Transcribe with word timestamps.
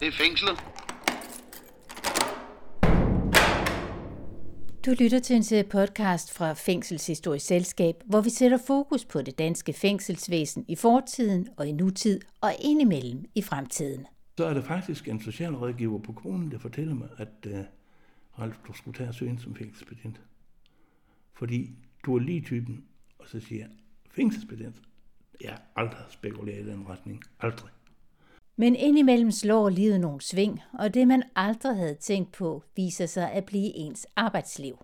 Det 0.00 0.08
er 0.08 0.12
fængslet. 0.12 0.58
Du 4.86 4.94
lytter 5.00 5.18
til 5.18 5.36
en 5.36 5.42
serie 5.42 5.64
podcast 5.64 6.32
fra 6.34 6.52
Fængselshistorisk 6.52 7.46
Selskab, 7.46 7.94
hvor 8.06 8.20
vi 8.20 8.30
sætter 8.30 8.58
fokus 8.66 9.04
på 9.04 9.22
det 9.22 9.38
danske 9.38 9.72
fængselsvæsen 9.72 10.64
i 10.68 10.76
fortiden 10.76 11.48
og 11.56 11.66
i 11.66 11.72
nutid 11.72 12.20
og 12.40 12.52
indimellem 12.60 13.24
i 13.34 13.42
fremtiden. 13.42 14.06
Så 14.38 14.44
er 14.44 14.54
der 14.54 14.62
faktisk 14.62 15.08
en 15.08 15.20
socialrådgiver 15.20 15.98
på 15.98 16.12
kommunen, 16.12 16.50
der 16.50 16.58
fortæller 16.58 16.94
mig, 16.94 17.08
at 17.18 17.46
uh, 17.46 17.58
Ralf, 18.38 18.56
du 18.66 18.72
skulle 18.72 18.96
tage 18.96 19.08
og 19.08 19.14
søge 19.14 19.30
ind 19.30 19.38
som 19.38 19.54
fængselsbetjent. 19.56 20.20
Fordi 21.34 21.70
du 22.06 22.16
er 22.16 22.20
lige 22.20 22.40
typen, 22.40 22.84
og 23.18 23.28
så 23.28 23.40
siger 23.40 23.60
jeg, 23.60 23.70
fængselsbetjent? 24.10 24.76
Jeg 25.40 25.50
har 25.50 25.62
aldrig 25.76 26.04
spekuleret 26.08 26.66
i 26.66 26.70
den 26.70 26.88
retning. 26.88 27.22
Aldrig. 27.40 27.70
Men 28.60 28.76
indimellem 28.76 29.30
slår 29.30 29.68
livet 29.68 30.00
nogle 30.00 30.20
sving, 30.20 30.60
og 30.78 30.94
det 30.94 31.08
man 31.08 31.22
aldrig 31.36 31.76
havde 31.76 31.94
tænkt 31.94 32.32
på, 32.32 32.62
viser 32.76 33.06
sig 33.06 33.32
at 33.32 33.44
blive 33.44 33.76
ens 33.76 34.06
arbejdsliv. 34.16 34.78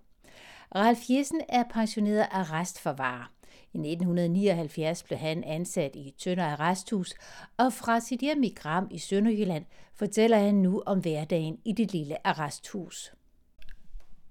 Ralf 0.74 0.98
Jessen 1.10 1.40
er 1.48 1.64
pensioneret 1.70 2.26
arrestforvarer. 2.30 3.32
I 3.72 3.78
1979 3.78 5.02
blev 5.02 5.18
han 5.18 5.44
ansat 5.44 5.96
i 5.96 6.14
Tønder 6.18 6.44
Arresthus, 6.44 7.14
og 7.56 7.72
fra 7.72 8.00
sit 8.00 8.20
hjem 8.20 8.42
i 8.42 8.54
Gram 8.56 8.88
i 8.90 8.98
Sønderjylland 8.98 9.64
fortæller 9.94 10.38
han 10.38 10.54
nu 10.54 10.82
om 10.86 11.00
hverdagen 11.00 11.58
i 11.64 11.72
det 11.72 11.92
lille 11.92 12.26
arresthus. 12.26 13.12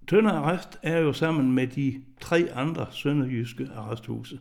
Tønder 0.07 0.31
Arrest 0.31 0.79
er 0.83 0.97
jo 0.97 1.13
sammen 1.13 1.51
med 1.51 1.67
de 1.67 2.03
tre 2.19 2.47
andre 2.53 2.87
sønderjyske 2.91 3.69
arresthuse. 3.75 4.39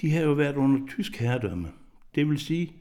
De 0.00 0.12
har 0.12 0.22
jo 0.22 0.32
været 0.32 0.56
under 0.56 0.86
tysk 0.88 1.16
herredømme. 1.16 1.68
Det 2.14 2.28
vil 2.28 2.38
sige, 2.38 2.72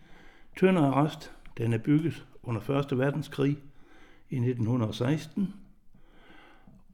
Tønder 0.57 0.81
Arrest, 0.81 1.31
den 1.57 1.73
er 1.73 1.77
bygget 1.77 2.25
under 2.43 2.69
1. 2.91 2.97
verdenskrig 2.97 3.57
i 4.29 4.35
1916. 4.35 5.53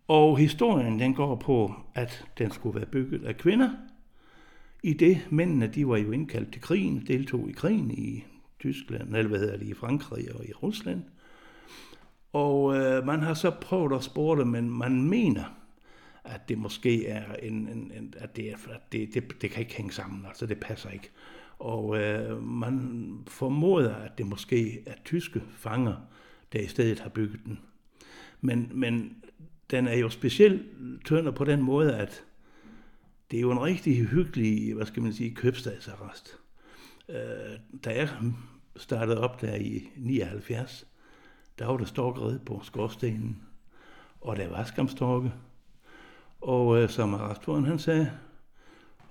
Og 0.07 0.37
historien 0.37 0.99
den 0.99 1.13
går 1.13 1.35
på, 1.35 1.73
at 1.93 2.25
den 2.37 2.51
skulle 2.51 2.75
være 2.75 2.85
bygget 2.85 3.25
af 3.25 3.37
kvinder. 3.37 3.69
I 4.83 4.93
det 4.93 5.27
mændene 5.29 5.67
de 5.67 5.87
var 5.87 5.97
jo 5.97 6.11
indkaldt 6.11 6.53
til 6.53 6.61
krigen, 6.61 7.03
deltog 7.07 7.49
i 7.49 7.51
krigen 7.51 7.91
i 7.91 8.23
Tyskland, 8.59 9.15
eller 9.15 9.29
hvad 9.29 9.39
hedder 9.39 9.57
det, 9.57 9.67
i 9.67 9.73
Frankrig 9.73 10.35
og 10.35 10.45
i 10.45 10.53
Rusland. 10.53 11.03
Og 12.33 12.75
øh, 12.75 13.05
man 13.05 13.21
har 13.21 13.33
så 13.33 13.51
prøvet 13.61 13.93
at 13.93 14.03
spore 14.03 14.39
det, 14.39 14.47
men 14.47 14.69
man 14.69 15.03
mener, 15.03 15.43
at 16.23 16.49
det 16.49 16.57
måske 16.57 17.07
er 17.07 17.35
en, 17.35 17.53
en, 17.53 17.91
en 17.97 18.13
at, 18.17 18.35
det, 18.35 18.49
at 18.49 18.91
det, 18.91 19.13
det, 19.13 19.41
det 19.41 19.51
kan 19.51 19.61
ikke 19.61 19.75
hænge 19.75 19.91
sammen, 19.91 20.25
altså 20.25 20.45
det 20.45 20.59
passer 20.59 20.89
ikke. 20.89 21.11
Og 21.63 21.97
øh, 21.97 22.43
man 22.43 23.09
formoder, 23.27 23.95
at 23.95 24.17
det 24.17 24.27
måske 24.27 24.83
er 24.85 24.93
tyske 25.05 25.43
fanger, 25.49 25.95
der 26.53 26.59
i 26.59 26.67
stedet 26.67 26.99
har 26.99 27.09
bygget 27.09 27.39
den. 27.45 27.59
Men, 28.41 28.71
men 28.73 29.23
den 29.71 29.87
er 29.87 29.95
jo 29.95 30.09
specielt 30.09 30.61
tønder 31.05 31.31
på 31.31 31.43
den 31.43 31.61
måde, 31.61 31.95
at 31.95 32.23
det 33.31 33.37
er 33.37 33.41
jo 33.41 33.51
en 33.51 33.61
rigtig 33.61 34.07
hyggelig, 34.07 34.73
hvad 34.73 34.85
skal 34.85 35.03
man 35.03 35.13
sige, 35.13 35.35
købstadsarrest. 35.35 36.39
Øh, 37.09 37.59
da 37.85 37.95
jeg 37.95 38.09
startede 38.75 39.19
op 39.19 39.41
der 39.41 39.55
i 39.55 39.89
79, 39.97 40.87
der 41.59 41.65
var 41.65 41.77
der 41.77 41.85
storkeret 41.85 42.41
på 42.45 42.61
skorstenen, 42.63 43.43
og 44.21 44.35
der 44.35 44.49
var 44.49 44.63
skamstorke. 44.63 45.33
Og 46.41 46.81
øh, 46.81 46.89
som 46.89 47.13
arrestoren 47.13 47.65
han 47.65 47.79
sagde, 47.79 48.11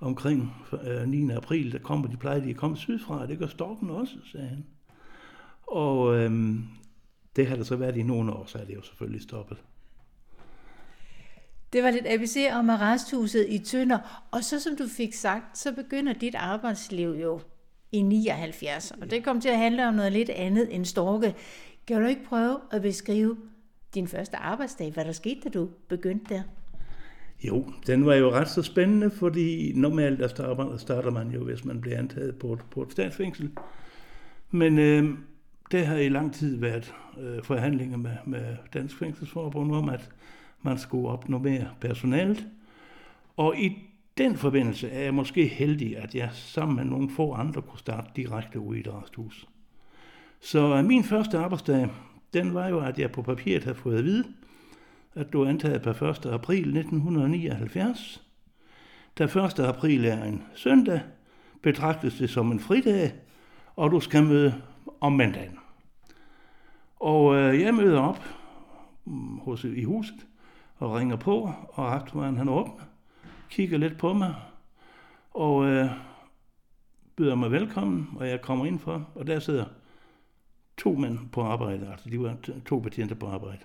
omkring 0.03 0.55
øh, 0.87 1.09
9. 1.09 1.31
april, 1.31 1.73
der 1.73 1.79
kommer 1.79 2.09
de, 2.09 2.17
plejer 2.17 2.41
de 2.41 2.51
at 2.51 2.57
komme 2.57 2.77
sydfra, 2.77 3.27
det 3.27 3.39
gør 3.39 3.47
storken 3.47 3.91
også, 3.91 4.15
sagde 4.33 4.49
han. 4.49 4.65
Og 5.67 6.17
øhm, 6.17 6.65
det 7.37 7.47
har 7.47 7.57
der 7.57 7.65
så 7.65 7.77
været 7.77 7.97
i 7.97 8.03
nogle 8.03 8.33
år, 8.33 8.45
så 8.47 8.59
er 8.59 8.65
det 8.65 8.75
jo 8.75 8.83
selvfølgelig 8.83 9.23
stoppet. 9.23 9.59
Det 11.73 11.83
var 11.83 11.91
lidt 11.91 12.07
ABC 12.07 12.37
om 12.53 12.71
arresthuset 12.71 13.47
i 13.49 13.59
Tønder, 13.59 14.27
og 14.31 14.45
så 14.45 14.61
som 14.61 14.77
du 14.77 14.87
fik 14.97 15.15
sagt, 15.15 15.59
så 15.59 15.73
begynder 15.73 16.13
dit 16.13 16.35
arbejdsliv 16.35 17.09
jo 17.09 17.41
i 17.93 18.03
79, 18.03 18.91
og 18.91 19.11
det 19.11 19.25
kom 19.25 19.41
til 19.41 19.49
at 19.49 19.59
handle 19.59 19.89
om 19.89 19.95
noget 19.95 20.13
lidt 20.13 20.31
andet 20.31 20.75
end 20.75 20.85
storke. 20.85 21.35
Kan 21.87 22.01
du 22.01 22.07
ikke 22.07 22.25
prøve 22.25 22.61
at 22.71 22.83
beskrive 22.83 23.37
din 23.95 24.09
første 24.09 24.37
arbejdsdag, 24.37 24.93
hvad 24.93 25.05
der 25.05 25.13
skete, 25.13 25.41
da 25.41 25.49
du 25.49 25.69
begyndte 25.89 26.35
der? 26.35 26.43
Jo, 27.45 27.73
den 27.87 28.07
var 28.07 28.15
jo 28.15 28.31
ret 28.31 28.49
så 28.49 28.63
spændende, 28.63 29.11
fordi 29.11 29.73
normalt 29.75 30.19
der 30.19 30.29
starter, 30.29 30.77
starter 30.77 31.11
man 31.11 31.31
jo, 31.31 31.45
hvis 31.45 31.65
man 31.65 31.81
bliver 31.81 31.99
antaget 31.99 32.37
på 32.37 32.53
et, 32.53 32.61
på 32.71 32.83
et 32.83 32.93
statsfængsel. 32.93 33.51
Men 34.51 34.79
øh, 34.79 35.15
det 35.73 35.87
har 35.87 35.97
i 35.97 36.09
lang 36.09 36.35
tid 36.35 36.57
været 36.57 36.95
øh, 37.21 37.43
forhandlinger 37.43 37.97
med, 37.97 38.17
med 38.27 38.57
Dansk 38.75 38.99
Fængselsforbund 38.99 39.73
om, 39.73 39.89
at 39.89 40.11
man 40.63 40.79
skulle 40.79 41.09
opnå 41.09 41.39
mere 41.39 41.69
personalet. 41.81 42.47
Og 43.37 43.57
i 43.59 43.79
den 44.19 44.37
forbindelse 44.37 44.91
er 44.91 45.03
jeg 45.03 45.15
måske 45.15 45.47
heldig, 45.47 45.99
at 45.99 46.15
jeg 46.15 46.29
sammen 46.33 46.77
med 46.77 46.85
nogle 46.85 47.11
få 47.11 47.33
andre 47.33 47.63
kunne 47.63 47.79
starte 47.79 48.11
direkte 48.17 48.61
ude 48.61 48.79
i 48.79 48.81
et 48.81 48.95
resthus. 48.95 49.49
Så 50.41 50.77
øh, 50.77 50.85
min 50.85 51.05
første 51.05 51.39
arbejdsdag, 51.39 51.89
den 52.35 52.55
var 52.55 52.69
jo, 52.69 52.81
at 52.81 52.99
jeg 52.99 53.13
på 53.13 53.23
papiret 53.23 53.65
havde 53.65 53.77
fået 53.77 53.99
at 53.99 54.05
vide, 54.05 54.25
at 55.15 55.33
du 55.33 55.43
er 55.43 55.49
antaget 55.49 55.83
per 55.83 56.03
1. 56.03 56.27
april 56.27 56.77
1979. 56.77 58.23
Da 59.19 59.25
1. 59.25 59.59
april 59.59 60.05
er 60.05 60.25
en 60.25 60.43
søndag, 60.55 61.01
betragtes 61.63 62.15
det 62.19 62.31
som 62.31 62.53
en 62.53 62.61
fridag, 62.61 63.13
og 63.77 63.91
du 63.91 64.01
skal 64.01 64.25
møde 64.25 64.63
om 65.01 65.13
mandagen. 65.13 65.59
Og 66.97 67.37
øh, 67.37 67.61
jeg 67.61 67.75
møder 67.75 68.01
op 68.01 68.25
mm, 69.05 69.39
hos, 69.39 69.65
i 69.65 69.85
huset 69.85 70.27
og 70.77 70.93
ringer 70.93 71.17
på, 71.17 71.53
og 71.69 71.95
aftenen 71.95 72.37
han 72.37 72.49
åbner, 72.49 72.85
kigger 73.51 73.79
lidt 73.79 73.99
på 73.99 74.13
mig, 74.13 74.35
og 75.31 75.67
øh, 75.67 75.91
byder 77.17 77.35
mig 77.35 77.51
velkommen, 77.51 78.09
og 78.17 78.29
jeg 78.29 78.41
kommer 78.41 78.67
ind 78.67 78.79
for, 78.79 79.09
og 79.15 79.27
der 79.27 79.39
sidder 79.39 79.65
to 80.77 80.93
mænd 80.93 81.19
på 81.33 81.43
arbejde, 81.43 81.89
altså 81.91 82.11
de 82.11 82.21
var 82.21 82.37
to 82.67 82.81
betjente 82.81 83.15
på 83.15 83.27
arbejde. 83.27 83.65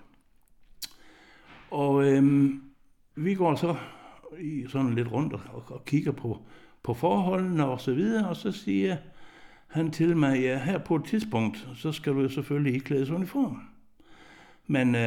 Og 1.70 2.04
øhm, 2.04 2.62
vi 3.16 3.34
går 3.34 3.54
så 3.54 3.76
i 4.40 4.64
sådan 4.68 4.94
lidt 4.94 5.12
rundt 5.12 5.32
og, 5.32 5.62
og 5.66 5.84
kigger 5.84 6.12
på, 6.12 6.38
på 6.82 6.94
forholdene 6.94 7.66
og 7.66 7.80
så 7.80 7.94
videre, 7.94 8.28
og 8.28 8.36
så 8.36 8.52
siger 8.52 8.96
han 9.66 9.90
til 9.90 10.16
mig, 10.16 10.40
ja, 10.40 10.58
her 10.58 10.78
på 10.78 10.96
et 10.96 11.04
tidspunkt, 11.04 11.68
så 11.74 11.92
skal 11.92 12.12
du 12.12 12.20
jo 12.20 12.28
selvfølgelig 12.28 12.74
ikke 12.74 12.84
klædes 12.84 13.10
uniform. 13.10 13.60
Men 14.66 14.94
øh, 14.94 15.00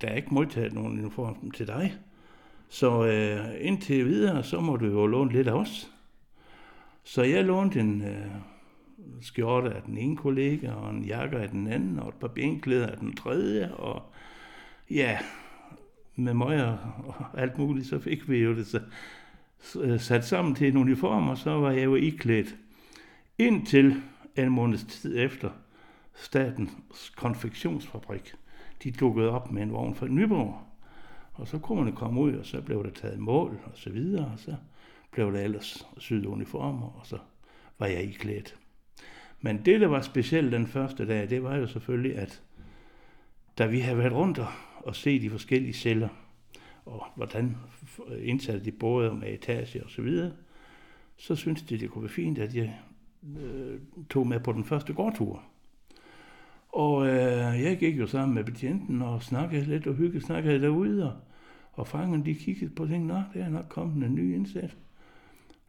der 0.00 0.08
er 0.08 0.14
ikke 0.14 0.34
modtaget 0.34 0.72
nogen 0.72 0.98
uniform 0.98 1.50
til 1.50 1.66
dig. 1.66 1.94
Så 2.68 3.04
øh, 3.04 3.54
indtil 3.60 4.06
videre, 4.06 4.42
så 4.42 4.60
må 4.60 4.76
du 4.76 4.86
jo 4.86 5.06
låne 5.06 5.32
lidt 5.32 5.48
af 5.48 5.52
os. 5.52 5.92
Så 7.04 7.22
jeg 7.22 7.44
lånte 7.44 7.80
en 7.80 8.02
øh, 8.02 8.26
skjorte 9.20 9.74
af 9.74 9.82
den 9.82 9.98
ene 9.98 10.16
kollega, 10.16 10.72
og 10.72 10.90
en 10.90 11.04
jakke 11.04 11.36
af 11.36 11.48
den 11.48 11.66
anden, 11.66 11.98
og 11.98 12.08
et 12.08 12.14
par 12.14 12.28
benklæder 12.28 12.86
af 12.86 12.98
den 12.98 13.16
tredje, 13.16 13.74
og 13.74 14.02
ja, 14.90 15.18
med 16.16 16.34
møger 16.34 16.76
og 17.06 17.40
alt 17.40 17.58
muligt, 17.58 17.86
så 17.86 17.98
fik 17.98 18.28
vi 18.28 18.38
jo 18.38 18.56
det 18.56 18.66
så, 18.66 18.80
øh, 19.80 20.00
sat 20.00 20.24
sammen 20.24 20.54
til 20.54 20.68
en 20.68 20.76
uniform, 20.76 21.28
og 21.28 21.38
så 21.38 21.50
var 21.50 21.70
jeg 21.70 21.84
jo 21.84 21.94
iklædt 21.94 22.56
indtil 23.38 24.02
en 24.36 24.50
måneds 24.50 24.84
tid 24.84 25.18
efter 25.18 25.50
statens 26.14 27.12
konfektionsfabrik. 27.16 28.34
De 28.84 28.90
dukkede 28.90 29.30
op 29.30 29.50
med 29.52 29.62
en 29.62 29.72
vogn 29.72 29.94
fra 29.94 30.06
Nyborg, 30.06 30.60
og 31.34 31.48
så 31.48 31.58
kunne 31.58 31.84
man 31.84 31.92
komme 31.92 32.20
ud, 32.20 32.34
og 32.34 32.46
så 32.46 32.62
blev 32.62 32.84
der 32.84 32.90
taget 32.90 33.18
mål 33.18 33.60
og 33.64 33.72
så 33.74 33.90
videre, 33.90 34.24
og 34.32 34.38
så 34.38 34.54
blev 35.10 35.32
der 35.32 35.40
ellers 35.40 35.86
syet 35.98 36.26
uniformer, 36.26 36.86
og 36.86 37.06
så 37.06 37.18
var 37.78 37.86
jeg 37.86 38.02
iklædt. 38.02 38.56
Men 39.40 39.64
det, 39.64 39.80
der 39.80 39.86
var 39.86 40.00
specielt 40.00 40.52
den 40.52 40.66
første 40.66 41.06
dag, 41.06 41.30
det 41.30 41.42
var 41.42 41.56
jo 41.56 41.66
selvfølgelig, 41.66 42.16
at 42.16 42.42
da 43.58 43.66
vi 43.66 43.80
havde 43.80 43.98
været 43.98 44.12
rundt 44.12 44.38
og 44.38 44.48
og 44.86 44.96
se 44.96 45.20
de 45.20 45.30
forskellige 45.30 45.72
celler, 45.72 46.08
og 46.84 47.06
hvordan 47.16 47.56
indsatte 48.18 48.64
de 48.64 48.72
både 48.72 49.14
med 49.14 49.34
etage 49.34 49.84
og 49.84 49.90
så 49.90 50.02
videre, 50.02 50.32
så 51.16 51.36
syntes 51.36 51.62
de, 51.62 51.78
det 51.78 51.90
kunne 51.90 52.02
være 52.02 52.12
fint, 52.12 52.38
at 52.38 52.54
jeg 52.54 52.78
øh, 53.40 53.80
tog 54.10 54.26
med 54.26 54.40
på 54.40 54.52
den 54.52 54.64
første 54.64 54.92
gårdtur. 54.92 55.42
Og 56.68 57.06
øh, 57.06 57.62
jeg 57.62 57.76
gik 57.78 57.98
jo 57.98 58.06
sammen 58.06 58.34
med 58.34 58.44
betjenten 58.44 59.02
og 59.02 59.22
snakkede 59.22 59.64
lidt 59.64 59.86
og 59.86 59.94
hyggede 59.94 60.24
snakkede 60.24 60.60
derude, 60.60 61.12
og, 61.12 61.18
og 61.72 61.86
fangerne 61.86 62.24
de 62.24 62.34
kiggede 62.34 62.70
på 62.70 62.82
og 62.82 62.88
tænkte, 62.88 63.14
nå, 63.14 63.22
der 63.34 63.44
er 63.44 63.48
nok 63.48 63.66
kommet 63.68 64.06
en 64.06 64.14
ny 64.14 64.34
indsat. 64.34 64.76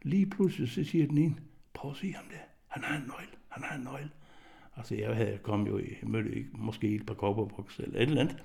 Lige 0.02 0.26
pludselig 0.26 0.68
så 0.68 0.84
siger 0.84 1.06
den 1.06 1.18
ene, 1.18 1.36
prøv 1.74 1.90
at 1.90 1.96
se 1.96 2.12
ham 2.12 2.24
der, 2.30 2.44
han 2.66 2.82
har 2.84 2.96
en 2.96 3.06
nøgle, 3.06 3.36
han 3.48 3.62
har 3.64 3.76
en 3.76 3.84
nøgle. 3.84 4.10
Altså 4.76 4.94
jeg 4.94 5.16
havde 5.16 5.38
kommet 5.42 5.70
jo 5.70 5.78
i, 5.78 5.94
mødte 6.02 6.44
måske 6.52 6.94
et 6.94 7.06
par 7.06 7.14
kopperbukser 7.14 7.82
eller 7.82 8.00
et 8.00 8.08
eller 8.08 8.20
andet. 8.20 8.36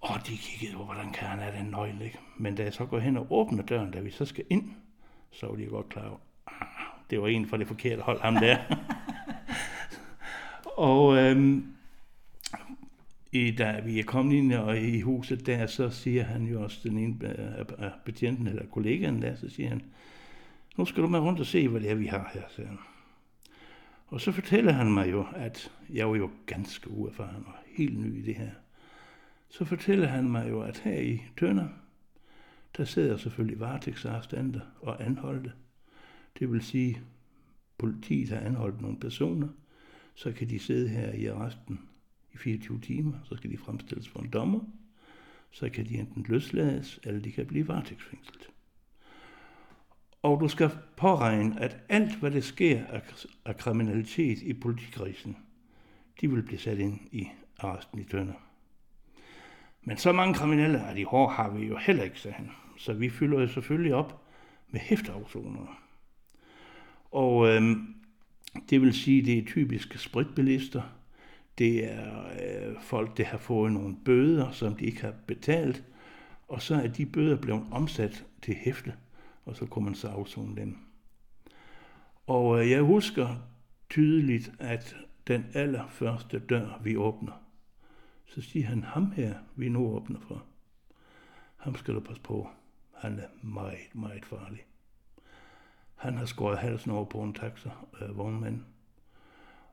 Og 0.00 0.26
de 0.26 0.36
kiggede 0.36 0.76
på, 0.76 0.84
hvordan 0.84 1.12
kan 1.12 1.28
han 1.28 1.38
have 1.38 1.56
den 1.56 1.66
nøgle, 1.70 2.04
ikke? 2.04 2.18
Men 2.36 2.54
da 2.54 2.62
jeg 2.62 2.74
så 2.74 2.86
går 2.86 2.98
hen 2.98 3.16
og 3.16 3.26
åbner 3.30 3.62
døren, 3.62 3.90
da 3.90 4.00
vi 4.00 4.10
så 4.10 4.24
skal 4.24 4.44
ind, 4.50 4.70
så 5.30 5.46
var 5.46 5.54
de 5.54 5.66
godt 5.66 5.88
klar 5.88 6.08
over, 6.08 6.18
ah, 6.46 7.02
det 7.10 7.20
var 7.20 7.28
en 7.28 7.48
fra 7.48 7.56
det 7.56 7.66
forkerte 7.66 8.02
hold, 8.02 8.20
ham 8.20 8.34
der. 8.34 8.58
Og 10.76 11.16
øhm, 11.16 11.74
i, 13.32 13.50
da 13.50 13.80
vi 13.84 13.98
er 13.98 14.04
kommet 14.04 14.36
ind 14.36 14.52
og 14.52 14.78
i 14.78 15.00
huset 15.00 15.46
der, 15.46 15.66
så 15.66 15.90
siger 15.90 16.24
han 16.24 16.46
jo 16.46 16.62
også, 16.62 16.88
den 16.88 16.98
ene 16.98 17.28
af 17.78 17.92
betjenten 18.04 18.46
eller 18.46 18.66
kollegaen 18.66 19.22
der, 19.22 19.36
så 19.36 19.48
siger 19.48 19.68
han, 19.68 19.82
nu 20.76 20.84
skal 20.84 21.02
du 21.02 21.08
med 21.08 21.18
rundt 21.18 21.40
og 21.40 21.46
se, 21.46 21.68
hvad 21.68 21.80
det 21.80 21.90
er, 21.90 21.94
vi 21.94 22.06
har 22.06 22.30
her, 22.34 22.42
siger 22.48 22.68
han. 22.68 22.78
Og 24.06 24.20
så 24.20 24.32
fortæller 24.32 24.72
han 24.72 24.92
mig 24.92 25.10
jo, 25.10 25.26
at 25.36 25.72
jeg 25.90 26.08
var 26.08 26.16
jo 26.16 26.30
ganske 26.46 26.90
uerfaren 26.90 27.44
og 27.46 27.52
helt 27.66 27.98
ny 27.98 28.18
i 28.18 28.22
det 28.22 28.34
her. 28.34 28.50
Så 29.50 29.64
fortæller 29.64 30.06
han 30.06 30.30
mig 30.30 30.50
jo, 30.50 30.62
at 30.62 30.78
her 30.78 31.00
i 31.00 31.22
Tønder, 31.38 31.68
der 32.76 32.84
sidder 32.84 33.16
selvfølgelig 33.16 33.60
varetægtsarrestanter 33.60 34.60
og 34.80 35.04
anholdte. 35.04 35.52
Det 36.38 36.52
vil 36.52 36.62
sige, 36.62 37.02
politiet 37.78 38.28
har 38.28 38.40
anholdt 38.40 38.80
nogle 38.80 39.00
personer, 39.00 39.48
så 40.14 40.32
kan 40.32 40.50
de 40.50 40.58
sidde 40.58 40.88
her 40.88 41.12
i 41.12 41.26
arresten 41.26 41.80
i 42.32 42.36
24 42.36 42.80
timer, 42.80 43.12
så 43.24 43.36
skal 43.36 43.50
de 43.50 43.58
fremstilles 43.58 44.08
for 44.08 44.20
en 44.20 44.30
dommer, 44.30 44.60
så 45.50 45.68
kan 45.68 45.86
de 45.86 45.94
enten 45.94 46.26
løslades, 46.28 47.00
eller 47.02 47.20
de 47.20 47.32
kan 47.32 47.46
blive 47.46 47.68
varetægtsfængslet. 47.68 48.50
Og 50.22 50.40
du 50.40 50.48
skal 50.48 50.70
påregne, 50.96 51.60
at 51.60 51.84
alt, 51.88 52.16
hvad 52.16 52.30
der 52.30 52.40
sker 52.40 52.84
af, 53.44 53.56
kriminalitet 53.56 54.42
i 54.42 54.52
politikrisen, 54.52 55.36
de 56.20 56.30
vil 56.30 56.42
blive 56.42 56.58
sat 56.58 56.78
ind 56.78 57.00
i 57.12 57.28
arresten 57.58 57.98
i 57.98 58.04
Tønder. 58.04 58.49
Men 59.82 59.96
så 59.96 60.12
mange 60.12 60.34
kriminelle 60.34 60.80
af 60.80 60.94
de 60.94 61.04
hårde 61.04 61.34
har 61.34 61.50
vi 61.50 61.66
jo 61.66 61.76
heller 61.76 62.02
ikke, 62.02 62.20
sagde 62.20 62.34
han. 62.34 62.50
Så 62.78 62.92
vi 62.92 63.10
fylder 63.10 63.40
jo 63.40 63.48
selvfølgelig 63.48 63.94
op 63.94 64.22
med 64.68 64.80
hæfteafsoner. 64.80 65.80
Og 67.10 67.48
øhm, 67.48 67.94
det 68.70 68.80
vil 68.80 68.94
sige, 68.94 69.24
det 69.24 69.38
er 69.38 69.44
typiske 69.46 69.98
spritbilister. 69.98 70.82
Det 71.58 71.92
er 71.92 72.24
øh, 72.26 72.76
folk, 72.82 73.16
der 73.16 73.24
har 73.24 73.38
fået 73.38 73.72
nogle 73.72 73.96
bøder, 74.04 74.50
som 74.50 74.74
de 74.74 74.84
ikke 74.84 75.00
har 75.00 75.14
betalt. 75.26 75.84
Og 76.48 76.62
så 76.62 76.74
er 76.74 76.86
de 76.86 77.06
bøder 77.06 77.36
blevet 77.36 77.66
omsat 77.70 78.24
til 78.42 78.54
hæfte, 78.54 78.94
og 79.44 79.56
så 79.56 79.66
kunne 79.66 79.84
man 79.84 79.94
så 79.94 80.08
afzone 80.08 80.56
dem. 80.56 80.78
Og 82.26 82.60
øh, 82.60 82.70
jeg 82.70 82.82
husker 82.82 83.36
tydeligt, 83.90 84.52
at 84.58 84.96
den 85.26 85.46
allerførste 85.54 86.38
dør, 86.38 86.80
vi 86.84 86.96
åbner, 86.96 87.32
så 88.30 88.42
siger 88.42 88.66
han, 88.66 88.82
ham 88.82 89.10
her, 89.10 89.34
vi 89.56 89.68
nu 89.68 89.86
åbner 89.86 90.20
for, 90.20 90.44
ham 91.56 91.74
skal 91.74 91.94
du 91.94 92.00
passe 92.00 92.22
på. 92.22 92.48
Han 92.94 93.18
er 93.18 93.28
meget, 93.42 93.94
meget 93.94 94.24
farlig. 94.24 94.66
Han 95.94 96.16
har 96.16 96.24
skåret 96.24 96.58
halsen 96.58 96.90
over 96.90 97.04
på 97.04 97.22
en 97.22 97.34
taxa, 97.34 97.70
øh, 98.00 98.16
vognmand, 98.16 98.64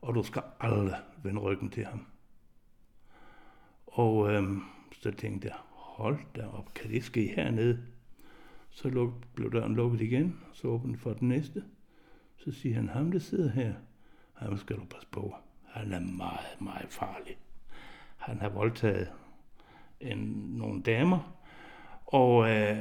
og 0.01 0.15
du 0.15 0.23
skal 0.23 0.43
aldrig 0.59 0.99
vende 1.23 1.41
ryggen 1.41 1.69
til 1.69 1.85
ham. 1.85 2.05
Og 3.87 4.31
øh, 4.31 4.43
så 4.91 5.11
tænkte 5.11 5.47
jeg, 5.47 5.57
hold 5.69 6.19
da 6.35 6.47
op, 6.47 6.73
kan 6.73 6.91
det 6.91 7.03
ske 7.03 7.27
hernede? 7.35 7.83
Så 8.69 8.89
luk, 8.89 9.13
blev 9.35 9.51
døren 9.51 9.75
lukket 9.75 10.01
igen, 10.01 10.39
så 10.53 10.67
åbnede 10.67 10.97
for 10.97 11.13
den 11.13 11.27
næste. 11.27 11.63
Så 12.37 12.51
siger 12.51 12.75
han, 12.75 12.89
ham 12.89 13.11
der 13.11 13.19
sidder 13.19 13.49
her, 13.51 13.73
ham 14.33 14.57
skal 14.57 14.75
du 14.75 14.85
passe 14.85 15.07
på. 15.11 15.35
Han 15.65 15.93
er 15.93 15.99
meget, 15.99 16.61
meget 16.61 16.89
farlig. 16.89 17.37
Han 18.27 18.39
har 18.41 18.49
voldtaget 18.49 19.11
en, 19.99 20.17
nogle 20.57 20.81
damer, 20.81 21.33
og, 22.05 22.49
øh, 22.49 22.77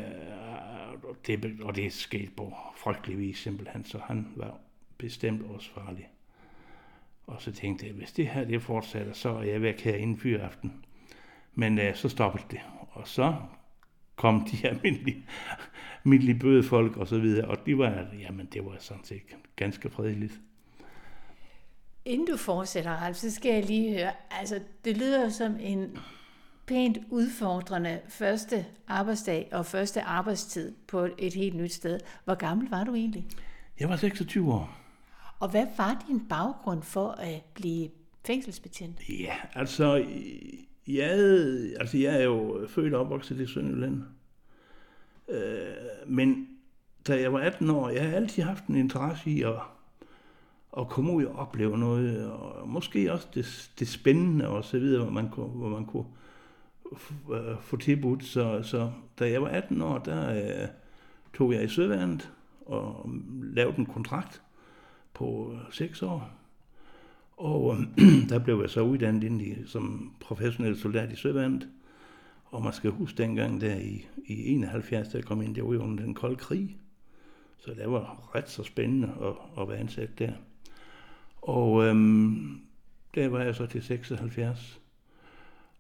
det, 1.26 1.60
og 1.62 1.76
det 1.76 1.86
er 1.86 1.90
sket 1.90 2.30
på 2.36 2.54
frygtelig 2.76 3.18
vis 3.18 3.38
simpelthen, 3.38 3.84
så 3.84 3.98
han 3.98 4.32
var 4.36 4.58
bestemt 4.98 5.42
også 5.42 5.70
farlig. 5.70 6.08
Og 7.26 7.42
så 7.42 7.52
tænkte 7.52 7.86
jeg, 7.86 7.94
hvis 7.94 8.12
det 8.12 8.28
her 8.28 8.44
det 8.44 8.62
fortsætter, 8.62 9.12
så 9.12 9.28
er 9.28 9.42
jeg 9.42 9.62
væk 9.62 9.80
her 9.80 9.94
inden 9.94 10.18
fyraften. 10.18 10.84
Men 11.54 11.78
øh, 11.78 11.94
så 11.94 12.08
stoppede 12.08 12.44
det. 12.50 12.60
Og 12.90 13.08
så 13.08 13.34
kom 14.16 14.48
de 14.52 14.56
almindelige, 14.68 15.26
almindelige 16.04 16.38
bødefolk 16.38 16.96
og 16.96 17.06
så 17.06 17.18
videre, 17.18 17.48
og 17.48 17.66
de 17.66 17.78
var, 17.78 18.06
jamen 18.18 18.46
det 18.46 18.64
var 18.64 18.76
sådan 18.78 19.04
set 19.04 19.36
ganske 19.56 19.90
fredeligt. 19.90 20.40
Inden 22.06 22.26
du 22.26 22.36
fortsætter, 22.36 22.90
Ralf, 22.90 23.16
så 23.16 23.30
skal 23.30 23.54
jeg 23.54 23.64
lige 23.64 23.98
høre, 23.98 24.12
altså 24.30 24.60
det 24.84 24.96
lyder 24.96 25.28
som 25.28 25.56
en 25.60 25.98
pænt 26.66 26.98
udfordrende 27.10 28.00
første 28.08 28.66
arbejdsdag 28.88 29.48
og 29.52 29.66
første 29.66 30.02
arbejdstid 30.02 30.74
på 30.88 31.08
et 31.18 31.34
helt 31.34 31.56
nyt 31.56 31.72
sted. 31.72 32.00
Hvor 32.24 32.34
gammel 32.34 32.70
var 32.70 32.84
du 32.84 32.94
egentlig? 32.94 33.26
Jeg 33.80 33.88
var 33.88 33.96
26 33.96 34.52
år. 34.52 34.78
Og 35.40 35.50
hvad 35.50 35.66
var 35.76 36.04
din 36.08 36.28
baggrund 36.28 36.82
for 36.82 37.10
at 37.10 37.42
blive 37.54 37.88
fængselsbetjent? 38.26 39.08
Ja, 39.08 39.34
altså, 39.54 40.04
jeg, 40.86 41.10
altså 41.80 41.98
jeg 41.98 42.16
er 42.20 42.24
jo 42.24 42.66
født 42.68 42.94
og 42.94 43.00
opvokset 43.00 43.40
i 43.40 43.46
Sønderjylland. 43.46 44.02
Øh, 45.28 45.74
men 46.06 46.48
da 47.08 47.20
jeg 47.20 47.32
var 47.32 47.40
18 47.40 47.70
år, 47.70 47.88
jeg 47.88 48.08
har 48.08 48.16
altid 48.16 48.42
haft 48.42 48.66
en 48.66 48.76
interesse 48.76 49.30
i 49.30 49.42
at, 49.42 49.54
at 50.78 50.88
komme 50.88 51.12
ud 51.12 51.24
og 51.24 51.36
opleve 51.36 51.78
noget, 51.78 52.30
og 52.30 52.68
måske 52.68 53.12
også 53.12 53.28
det, 53.34 53.70
det 53.78 53.88
spændende 53.88 54.48
og 54.48 54.64
så 54.64 54.78
videre, 54.78 55.02
hvor 55.02 55.12
man 55.12 55.28
kunne, 55.30 55.46
hvor 55.46 55.68
man 55.68 55.86
kunne 55.86 56.04
øh, 57.32 57.60
få 57.60 57.76
tilbudt. 57.76 58.24
Så, 58.24 58.62
så 58.62 58.90
da 59.18 59.30
jeg 59.30 59.42
var 59.42 59.48
18 59.48 59.82
år, 59.82 59.98
der 59.98 60.30
øh, 60.62 60.68
tog 61.34 61.52
jeg 61.52 61.64
i 61.64 61.68
Søværnet 61.68 62.32
og 62.66 63.10
lavede 63.42 63.78
en 63.78 63.86
kontrakt 63.86 64.42
på 65.14 65.52
øh, 65.54 65.72
6 65.72 66.02
år. 66.02 66.30
Og 67.36 67.76
øh, 67.76 67.82
der 68.30 68.38
blev 68.38 68.60
jeg 68.60 68.70
så 68.70 68.80
uddannet 68.80 69.24
ind 69.24 69.42
i, 69.42 69.54
som 69.66 70.14
professionel 70.20 70.78
soldat 70.78 71.12
i 71.12 71.16
Søværnet. 71.16 71.68
Og 72.44 72.62
man 72.62 72.72
skal 72.72 72.90
huske 72.90 73.22
dengang 73.22 73.60
der 73.60 73.76
i, 73.76 74.06
i 74.26 74.52
71, 74.52 75.08
der 75.08 75.22
kom 75.22 75.42
ind, 75.42 75.54
det 75.54 75.64
var 75.64 75.72
jo 75.72 75.82
under 75.82 76.04
den 76.04 76.14
kolde 76.14 76.36
krig. 76.36 76.76
Så 77.58 77.70
det 77.70 77.90
var 77.90 78.30
ret 78.34 78.50
så 78.50 78.62
spændende 78.62 79.08
at, 79.22 79.62
at 79.62 79.68
være 79.68 79.78
ansat 79.78 80.18
der. 80.18 80.32
Og 81.46 81.84
øhm, 81.84 82.60
der 83.14 83.28
var 83.28 83.42
jeg 83.42 83.54
så 83.54 83.66
til 83.66 83.82
76. 83.82 84.80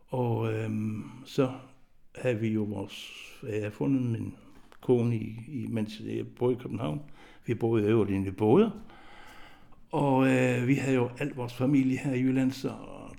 Og 0.08 0.52
øhm, 0.52 1.04
så 1.24 1.52
havde 2.14 2.38
vi 2.38 2.48
jo 2.48 2.62
vores, 2.62 3.12
jeg 3.42 3.54
havde 3.54 3.70
fundet 3.70 4.02
min 4.02 4.34
kone, 4.80 5.16
i, 5.16 5.36
i, 5.48 5.66
mens 5.66 6.00
jeg 6.06 6.26
boede 6.26 6.54
i 6.54 6.58
København. 6.62 7.00
Vi 7.46 7.54
boede 7.54 7.84
i 7.84 7.86
øvrigt 7.86 8.10
inde 8.10 8.28
i 8.28 8.30
både. 8.30 8.72
Og 9.92 10.28
øh, 10.28 10.68
vi 10.68 10.74
havde 10.74 10.94
jo 10.94 11.10
alt 11.18 11.36
vores 11.36 11.54
familie 11.54 11.98
her 11.98 12.12
i 12.12 12.20
Jylland, 12.20 12.52
så 12.52 12.72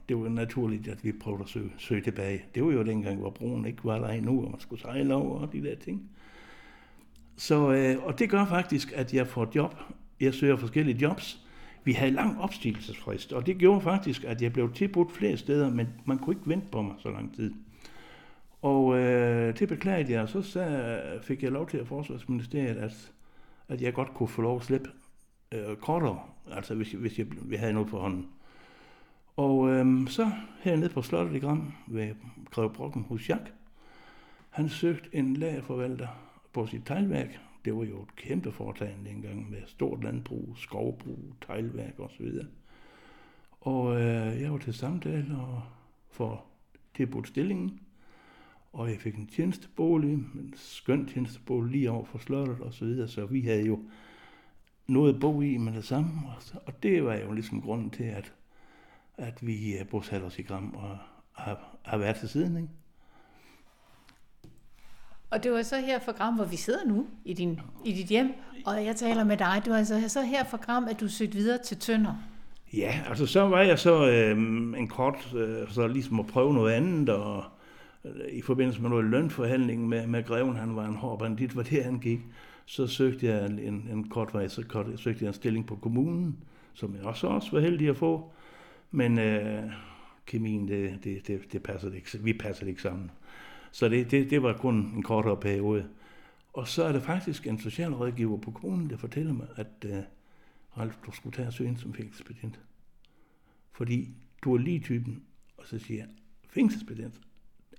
det 0.10 0.18
var 0.18 0.30
naturligt, 0.30 0.88
at 0.88 1.04
vi 1.04 1.12
prøvede 1.12 1.44
at 1.44 1.50
søge, 1.50 1.72
søge 1.78 2.02
tilbage. 2.02 2.42
Det 2.56 2.66
var 2.66 2.72
jo 2.72 2.84
dengang, 2.84 3.20
hvor 3.20 3.30
broen 3.30 3.66
ikke 3.66 3.84
var 3.86 4.00
der 4.00 4.08
endnu, 4.08 4.44
og 4.46 4.52
man 4.52 4.60
skulle 4.60 4.82
sejle 4.82 5.16
over 5.16 5.40
og 5.40 5.54
de 5.54 5.64
der 5.64 5.76
ting. 5.76 6.10
Så, 7.36 7.72
øh, 7.72 8.06
og 8.06 8.20
det 8.20 8.30
gør 8.30 8.46
faktisk, 8.46 8.92
at 8.96 9.14
jeg 9.14 9.28
får 9.28 9.52
job. 9.56 9.76
Jeg 10.20 10.34
søger 10.34 10.56
forskellige 10.56 10.98
jobs. 10.98 11.47
Vi 11.88 11.94
havde 11.94 12.12
lang 12.12 12.42
opstigelsesfrist, 12.42 13.34
og 13.34 13.46
det 13.46 13.58
gjorde 13.58 13.82
faktisk, 13.82 14.24
at 14.24 14.42
jeg 14.42 14.54
blev 14.54 14.74
tilbudt 14.74 15.12
flere 15.12 15.38
steder, 15.38 15.70
men 15.70 15.88
man 16.06 16.18
kunne 16.18 16.36
ikke 16.36 16.50
vente 16.50 16.68
på 16.72 16.82
mig 16.82 16.96
så 17.00 17.10
lang 17.10 17.36
tid. 17.36 17.54
Og 18.62 18.98
øh, 18.98 19.60
det 19.60 19.70
beklagede 19.70 20.12
jeg, 20.12 20.22
og 20.22 20.30
så 20.30 20.42
sagde, 20.42 21.20
fik 21.22 21.44
jeg 21.44 21.52
lov 21.52 21.70
til 21.70 21.78
at 21.78 21.88
forsvarsministeriet, 21.88 22.78
at, 22.78 23.12
at 23.68 23.82
jeg 23.82 23.94
godt 23.94 24.14
kunne 24.14 24.30
få 24.30 24.42
lov 24.42 24.58
at 24.58 24.64
slippe 24.64 24.90
øh, 25.52 25.76
kortere, 25.76 26.20
altså 26.52 26.76
hvis, 26.76 26.92
hvis 26.92 27.20
jeg, 27.20 27.26
vi 27.42 27.56
havde 27.56 27.74
noget 27.74 27.90
på 27.90 28.00
hånden. 28.00 28.28
Og 29.38 29.70
øh, 29.70 30.08
så 30.08 30.32
hernede 30.62 30.90
på 30.90 31.02
slottet 31.02 31.36
i 31.36 31.40
Gram 31.40 31.74
ved 31.88 32.16
Greve 32.52 32.70
Brokken 32.70 33.06
hos 33.10 33.30
Jack, 33.30 33.54
han 34.50 34.70
søgte 34.70 35.10
en 35.14 35.34
lagerforvalter 35.34 36.08
på 36.54 36.68
sit 36.68 36.82
teglværk. 36.86 37.40
Det 37.68 37.76
var 37.76 37.84
jo 37.84 38.02
et 38.02 38.16
kæmpe 38.16 38.52
foretagende 38.52 39.10
dengang 39.10 39.50
med 39.50 39.62
stort 39.66 40.04
landbrug, 40.04 40.54
skovbrug, 40.58 41.34
teglværk 41.48 42.00
osv. 42.00 42.32
Og 43.62 43.96
øh, 43.96 44.42
jeg 44.42 44.52
var 44.52 44.58
til 44.58 44.74
samtale 44.74 45.38
og 45.38 45.64
for 46.10 46.46
tilbudt 46.96 47.28
stillingen. 47.28 47.80
Og 48.74 48.90
jeg 48.90 49.00
fik 49.00 49.16
en 49.16 49.28
tjenestebolig, 49.28 50.14
en 50.14 50.54
skøn 50.56 51.08
tjenestebolig 51.08 51.72
lige 51.72 51.92
over 51.92 52.06
for 52.06 52.18
slottet 52.18 52.60
og 52.60 52.74
så 52.74 52.86
videre, 52.86 53.08
så 53.08 53.26
vi 53.26 53.42
havde 53.42 53.66
jo 53.66 53.80
noget 54.88 55.14
at 55.14 55.20
bo 55.20 55.42
i 55.42 55.58
med 55.58 55.74
det 55.74 55.86
samme. 55.86 56.12
Og 56.66 56.84
det 56.84 57.04
var 57.04 57.16
jo 57.16 57.32
ligesom 57.32 57.62
grunden 57.62 57.90
til, 57.90 58.04
at, 58.04 58.34
at 59.18 59.48
vi 59.48 59.78
øh, 59.78 59.88
bosatte 59.88 60.24
os 60.26 60.40
i 60.40 60.42
Gram 60.42 60.74
og 60.76 60.98
har, 61.32 61.78
har 61.86 61.98
været 61.98 62.16
til 62.16 62.30
siden. 62.30 62.58
Ikke? 62.58 62.70
Og 65.30 65.44
det 65.44 65.52
var 65.52 65.62
så 65.62 65.80
her 65.80 66.00
for 66.00 66.12
Gram, 66.12 66.36
hvor 66.36 66.46
vi 66.46 66.56
sidder 66.56 66.86
nu 66.86 67.08
i, 67.26 67.34
din, 67.34 67.60
i 67.86 67.92
dit 67.92 68.08
hjem, 68.08 68.34
og 68.66 68.86
jeg 68.86 68.96
taler 68.96 69.24
med 69.24 69.38
dig. 69.38 69.62
Det 69.64 69.72
var 69.72 69.78
altså 69.78 70.10
så 70.10 70.22
her 70.22 70.44
for 70.44 70.58
Gram, 70.58 70.88
at 70.88 71.00
du 71.00 71.08
søgte 71.08 71.36
videre 71.36 71.58
til 71.58 71.78
Tønder. 71.78 72.14
Ja, 72.74 73.00
altså 73.10 73.26
så 73.26 73.42
var 73.42 73.62
jeg 73.62 73.80
så 73.80 74.10
øh, 74.10 74.38
en 74.80 74.88
kort, 74.88 75.34
øh, 75.36 75.72
så 75.72 75.88
ligesom 75.88 76.20
at 76.20 76.28
prøve 76.28 76.54
noget 76.54 76.74
andet, 76.74 77.10
og 77.10 77.44
øh, 78.06 78.12
i 78.32 78.42
forbindelse 78.42 78.82
med 78.82 78.90
noget 78.90 79.06
lønforhandling 79.06 79.88
med, 79.88 80.08
med 80.08 80.24
greven, 80.24 80.56
han 80.56 80.76
var 80.76 80.86
en 80.86 80.96
hård 80.96 81.20
bandit, 81.20 81.52
hvor 81.52 81.64
det 81.64 81.84
han 81.84 82.00
gik 82.00 82.20
så 82.70 82.88
søgte 82.88 83.26
jeg 83.26 83.46
en, 83.46 83.60
en 83.92 84.10
kort 84.10 84.34
vej, 84.34 84.48
så 84.48 84.64
kort, 84.68 84.86
søgte 84.96 85.24
jeg 85.24 85.28
en 85.28 85.34
stilling 85.34 85.68
på 85.68 85.76
kommunen, 85.76 86.38
som 86.74 86.96
jeg 86.96 87.04
også, 87.04 87.28
også 87.28 87.52
var 87.52 87.60
heldig 87.60 87.90
at 87.90 87.98
få. 87.98 88.32
Men 88.92 89.20
øh, 89.20 89.64
kemien, 90.26 90.68
det, 90.68 91.00
det, 91.04 91.28
det, 91.28 91.54
det 91.54 91.64
passede 91.64 91.96
ikke. 91.96 92.18
Vi 92.20 92.34
passede 92.34 92.70
ikke 92.70 92.82
sammen. 92.82 93.12
Så 93.78 93.90
det, 93.90 94.12
det, 94.12 94.30
det 94.30 94.44
var 94.44 94.54
kun 94.54 94.76
en 94.76 95.04
kortere 95.04 95.38
periode. 95.38 95.90
Og 96.54 96.68
så 96.68 96.84
er 96.84 96.92
det 96.92 97.04
faktisk 97.04 97.48
en 97.48 97.60
socialrådgiver 97.60 98.38
på 98.38 98.52
kommunen, 98.52 98.90
der 98.90 98.98
fortæller 98.98 99.34
mig, 99.34 99.48
at 99.56 99.86
uh, 99.86 99.98
Ralf, 100.78 100.98
du 101.06 101.12
skulle 101.12 101.36
tage 101.36 101.48
og 101.48 101.54
søge 101.54 101.70
ind 101.70 101.78
som 101.78 101.94
fængselsbetjent. 101.94 102.60
Fordi 103.72 104.10
du 104.44 104.54
er 104.54 104.58
lige 104.58 104.80
typen, 104.80 105.24
og 105.58 105.68
så 105.68 105.80
siger 105.80 105.98
jeg, 106.00 106.08
fængselsbetjent? 106.50 107.22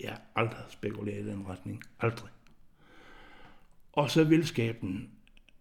Jeg 0.01 0.11
har 0.11 0.23
aldrig 0.37 0.65
spekuleret 0.69 1.27
i 1.27 1.31
den 1.31 1.49
retning. 1.49 1.83
Aldrig. 2.01 2.31
Og 3.93 4.11
så 4.11 4.25
vil 4.25 4.47
skaben, 4.47 5.11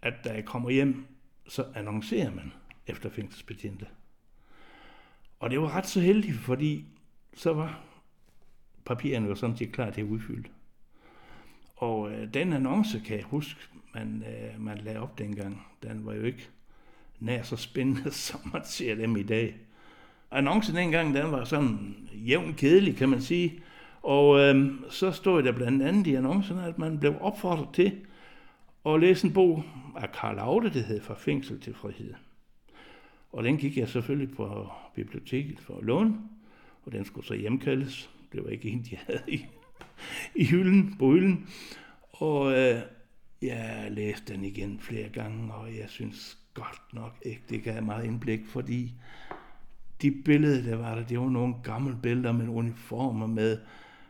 at 0.03 0.13
da 0.23 0.33
jeg 0.33 0.45
kommer 0.45 0.69
hjem, 0.69 1.05
så 1.47 1.65
annoncerer 1.75 2.31
man 2.35 2.51
efter 2.87 3.09
fængselsbetjente. 3.09 3.87
Og 5.39 5.49
det 5.49 5.61
var 5.61 5.75
ret 5.75 5.87
så 5.87 5.99
heldigt, 5.99 6.37
fordi 6.37 6.85
så 7.33 7.53
var 7.53 7.86
papirerne 8.87 9.29
var 9.29 9.35
sådan 9.35 9.57
set 9.57 9.71
klar 9.71 9.89
til 9.89 10.01
at 10.01 10.07
udfylde. 10.07 10.49
Og 11.75 12.11
øh, 12.11 12.33
den 12.33 12.53
annonce, 12.53 13.01
kan 13.05 13.17
jeg 13.17 13.25
huske, 13.25 13.59
man, 13.93 14.23
øh, 14.27 14.61
man 14.61 14.77
lagde 14.77 14.99
op 14.99 15.17
dengang, 15.17 15.67
den 15.83 16.05
var 16.05 16.13
jo 16.13 16.23
ikke 16.23 16.49
nær 17.19 17.43
så 17.43 17.55
spændende, 17.55 18.11
som 18.27 18.39
man 18.53 18.61
ser 18.65 18.95
dem 18.95 19.17
i 19.17 19.23
dag. 19.23 19.55
Annoncen 20.31 20.75
dengang, 20.75 21.13
den 21.13 21.31
var 21.31 21.43
sådan 21.43 21.95
jævn 22.13 22.53
kedelig, 22.53 22.97
kan 22.97 23.09
man 23.09 23.21
sige. 23.21 23.59
Og 24.01 24.39
øh, 24.39 24.71
så 24.89 25.11
stod 25.11 25.43
der 25.43 25.51
blandt 25.51 25.83
andet 25.83 26.07
i 26.07 26.15
annoncen, 26.15 26.59
at 26.59 26.79
man 26.79 26.99
blev 26.99 27.15
opfordret 27.21 27.67
til 27.73 27.91
at 28.85 28.99
læse 28.99 29.27
en 29.27 29.33
bog 29.33 29.63
af 29.97 30.11
Karl 30.11 30.39
Aude, 30.39 30.69
det 30.69 30.83
hed 30.83 31.01
Fra 31.01 31.13
fængsel 31.13 31.59
til 31.59 31.73
frihed. 31.73 32.13
Og 33.31 33.43
den 33.43 33.57
gik 33.57 33.77
jeg 33.77 33.89
selvfølgelig 33.89 34.35
på 34.35 34.69
biblioteket 34.95 35.59
for 35.59 35.77
at 35.77 35.83
låne, 35.83 36.17
og 36.85 36.91
den 36.91 37.05
skulle 37.05 37.27
så 37.27 37.33
hjemkaldes. 37.33 38.09
Det 38.31 38.43
var 38.43 38.49
ikke 38.49 38.69
en, 38.69 38.83
de 38.83 38.97
havde 39.07 39.23
i, 39.27 39.45
i 40.35 40.45
hylden, 40.45 40.95
på 40.99 41.11
hylden. 41.11 41.49
Og 42.09 42.51
øh, 42.53 42.81
jeg 43.41 43.87
læste 43.91 44.33
den 44.33 44.43
igen 44.43 44.79
flere 44.79 45.09
gange, 45.09 45.53
og 45.53 45.77
jeg 45.77 45.89
synes 45.89 46.37
godt 46.53 46.93
nok 46.93 47.17
ikke, 47.21 47.41
det 47.49 47.63
gav 47.63 47.83
meget 47.83 48.05
indblik, 48.05 48.45
fordi 48.45 48.93
de 50.01 50.11
billeder, 50.11 50.69
der 50.69 50.75
var 50.75 50.95
der, 50.95 51.05
det 51.05 51.19
var 51.19 51.29
nogle 51.29 51.55
gamle 51.63 51.97
billeder 52.03 52.31
med 52.31 52.47
uniformer, 52.47 53.27
med, 53.27 53.59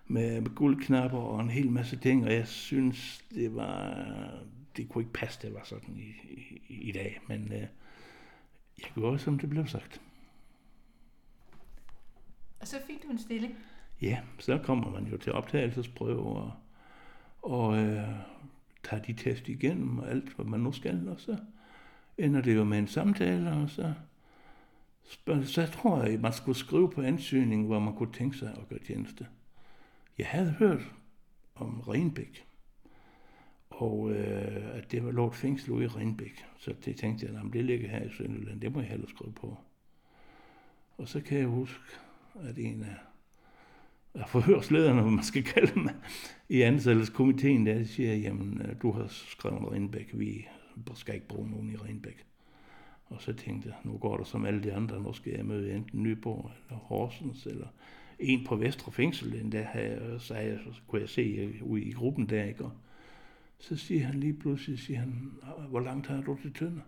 med, 0.08 0.42
med 0.42 0.56
guldknapper 0.56 1.18
og 1.18 1.42
en 1.42 1.50
hel 1.50 1.72
masse 1.72 1.98
ting, 1.98 2.26
og 2.26 2.34
jeg 2.34 2.48
synes, 2.48 3.26
det 3.36 3.56
var, 3.56 4.06
det 4.78 4.90
kunne 4.90 5.02
ikke 5.02 5.14
passe, 5.14 5.42
det 5.42 5.54
var 5.54 5.64
sådan 5.64 5.98
i, 5.98 6.14
i, 6.68 6.90
i 6.90 6.92
dag, 6.92 7.20
men 7.28 7.54
øh, 7.54 7.68
jeg 8.80 8.92
gjorde, 8.94 9.20
som 9.20 9.40
det 9.40 9.50
blev 9.50 9.68
sagt. 9.68 10.02
Og 12.60 12.68
så 12.68 12.78
fik 12.88 13.04
du 13.04 13.08
en 13.10 13.20
stilling? 13.20 13.56
Ja, 14.02 14.20
så 14.40 14.58
kommer 14.58 14.92
man 14.92 15.06
jo 15.06 15.18
til 15.18 15.34
optagelsesprøve 15.34 16.38
og, 16.38 16.52
og 17.42 17.78
øh, 17.78 18.10
tager 18.84 19.04
de 19.04 19.14
test 19.14 19.50
igennem 19.50 20.00
og 20.00 20.10
alt, 20.10 20.36
hvad 20.36 20.46
man 20.46 20.60
nu 20.60 20.72
skal, 20.72 21.10
og 21.10 21.20
så 21.20 21.38
ender 22.18 22.42
det 22.42 22.56
jo 22.56 22.64
med 22.64 22.80
en 22.80 22.88
samtale, 22.88 23.52
og 23.52 23.70
så, 23.70 23.94
så 25.44 25.62
jeg 25.62 25.72
tror 25.72 26.04
jeg, 26.04 26.20
man 26.20 26.34
skulle 26.34 26.58
skrive 26.58 26.92
på 26.92 27.02
ansøgningen, 27.02 27.68
hvor 27.68 27.80
man 27.80 27.96
kunne 27.96 28.14
tænke 28.14 28.38
sig 28.38 28.50
at 28.58 28.70
gøre 28.70 28.80
tjeneste. 28.80 29.28
Jeg 30.18 30.28
havde 30.28 30.52
hørt 30.52 30.94
om 31.56 31.80
Renbæk, 31.80 32.46
og 33.70 34.12
øh, 34.12 34.78
at 34.78 34.92
det 34.92 35.06
var 35.06 35.12
lort 35.12 35.36
fængsel 35.36 35.72
ude 35.72 35.86
i 35.86 35.88
Renbæk. 35.88 36.46
Så 36.58 36.74
det 36.86 36.96
tænkte 36.96 37.26
jeg, 37.26 37.36
at 37.36 37.54
det 37.54 37.66
ligger 37.66 37.90
her 37.90 38.04
i 38.04 38.10
Sønderland, 38.10 38.62
det 38.62 38.74
må 38.74 38.80
jeg 38.80 38.90
hellere 38.90 39.10
skrive 39.10 39.34
på. 39.34 39.58
Og 40.98 41.08
så 41.08 41.22
kan 41.22 41.38
jeg 41.38 41.48
huske, 41.48 41.84
at 42.40 42.58
en 42.58 42.84
af 42.84 42.96
forhørslederne, 44.26 45.02
hvad 45.02 45.12
man 45.12 45.24
skal 45.24 45.44
kalde 45.44 45.74
dem, 45.74 45.90
i 46.50 46.62
ansættelseskomiteen, 46.62 47.66
der 47.66 47.84
siger, 47.84 48.16
jamen, 48.16 48.62
øh, 48.62 48.76
du 48.82 48.92
har 48.92 49.08
skrevet 49.08 49.60
en 49.60 49.72
Renbæk, 49.72 50.12
vi 50.14 50.46
skal 50.96 51.16
ikke 51.16 51.28
bruge 51.28 51.50
nogen 51.50 51.70
i 51.70 51.76
Renbæk. 51.76 52.26
Og 53.06 53.22
så 53.22 53.34
tænkte 53.34 53.70
jeg, 53.70 53.78
nu 53.84 53.98
går 53.98 54.18
der 54.18 54.24
som 54.24 54.46
alle 54.46 54.64
de 54.64 54.74
andre, 54.74 55.02
nu 55.02 55.14
skal 55.14 55.34
jeg 55.34 55.46
møde 55.46 55.74
enten 55.74 56.04
Nyborg 56.04 56.52
eller 56.68 56.80
Horsens, 56.80 57.46
eller 57.46 57.68
en 58.20 58.46
på 58.46 58.56
Vestre 58.56 58.92
Fængsel, 58.92 59.32
den 59.32 59.52
der 59.52 59.64
havde, 59.64 60.12
øh, 60.14 60.20
så, 60.20 60.36
jeg, 60.36 60.60
så 60.74 60.82
kunne 60.88 61.02
jeg 61.02 61.10
se 61.10 61.22
øh, 61.22 61.64
ude 61.64 61.84
i 61.84 61.92
gruppen 61.92 62.30
der, 62.30 62.44
ikke? 62.44 62.64
Og 62.64 62.72
så 63.60 63.76
siger 63.76 64.06
han 64.06 64.20
lige 64.20 64.34
pludselig, 64.34 64.80
siger 64.80 65.00
han, 65.00 65.32
hvor 65.70 65.80
langt 65.80 66.08
har 66.08 66.22
du 66.22 66.38
til 66.42 66.54
Tønder? 66.54 66.82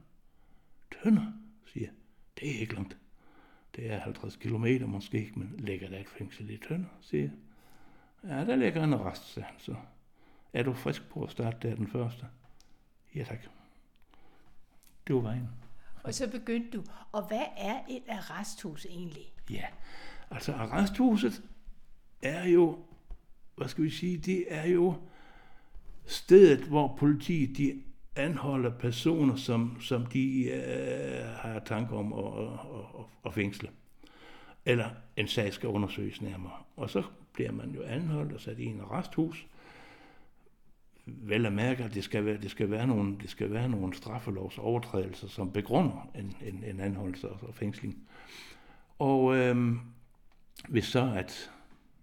Tønder, 1.04 1.26
siger 1.66 1.86
jeg. 1.86 1.94
Det 2.40 2.56
er 2.56 2.60
ikke 2.60 2.74
langt. 2.74 2.98
Det 3.80 3.92
er 3.92 4.00
50 4.00 4.36
kilometer 4.36 4.86
måske 4.86 5.32
men 5.36 5.56
ligger 5.58 5.90
der 5.90 6.00
et 6.00 6.10
fængsel 6.10 6.50
i 6.50 6.58
Tønder, 6.58 6.90
siger 7.02 7.24
jeg. 7.24 7.32
Ja, 8.24 8.46
der 8.46 8.56
ligger 8.56 8.84
en 8.84 9.00
rest, 9.00 9.34
sagde 9.34 9.48
han 9.48 9.56
så. 9.60 9.76
Er 10.54 10.64
du 10.64 10.74
frisk 10.74 11.10
på 11.10 11.24
at 11.24 11.32
starte 11.32 11.70
der 11.70 11.76
den 11.76 11.88
første? 11.88 12.26
Ja, 13.16 13.24
tak. 13.24 13.40
Det 15.08 15.16
var 15.16 15.22
vejen. 15.22 15.50
Og 16.04 16.14
så 16.14 16.32
begyndte 16.32 16.78
du. 16.78 16.84
Og 17.12 17.28
hvad 17.28 17.46
er 17.58 17.80
et 17.90 18.04
arresthus 18.10 18.86
egentlig? 18.86 19.34
Ja, 19.50 19.66
altså 20.32 20.54
arresthuset 20.54 21.44
er 22.22 22.48
jo, 22.48 22.86
hvad 23.56 23.68
skal 23.68 23.84
vi 23.84 23.90
sige, 23.90 24.18
det 24.18 24.46
er 24.50 24.66
jo 24.66 24.96
stedet, 26.06 26.60
hvor 26.60 26.96
politiet 26.98 27.58
de 27.58 27.84
anholder 28.20 28.70
personer, 28.70 29.36
som, 29.36 29.82
som 29.82 30.06
de 30.06 30.44
øh, 30.44 31.26
har 31.36 31.62
tanker 31.66 31.98
om 31.98 32.14
at, 32.14 32.44
at, 32.44 32.50
at, 33.00 33.06
at 33.26 33.34
fængsle. 33.34 33.70
Eller 34.66 34.90
en 35.16 35.28
sag 35.28 35.54
skal 35.54 35.70
undersøges 35.70 36.22
nærmere. 36.22 36.54
Og 36.76 36.90
så 36.90 37.04
bliver 37.34 37.52
man 37.52 37.72
jo 37.72 37.84
anholdt 37.84 38.34
og 38.34 38.42
sat 38.42 38.60
i 38.60 38.66
en 38.66 38.82
resthus. 38.92 39.48
Vel 41.06 41.46
at 41.46 41.54
mærke, 41.54 41.84
at 41.84 41.94
det 41.94 42.04
skal 42.04 42.26
være, 42.26 42.38
det 42.38 42.52
skal 42.52 42.72
være, 42.72 42.88
nogle, 42.88 43.18
det 43.22 43.30
skal 43.30 43.54
være 43.54 43.70
nogle 43.70 43.94
straffelovs 43.94 44.58
overtrædelser, 44.58 45.28
som 45.28 45.52
begrunder 45.52 46.10
en, 46.16 46.36
en, 46.46 46.64
en 46.64 46.80
anholdelse 46.80 47.30
og 47.30 47.56
fængsling. 47.56 47.98
Og 49.00 49.36
øh, 49.36 49.76
hvis 50.68 50.86
så, 50.86 51.14
at 51.16 51.52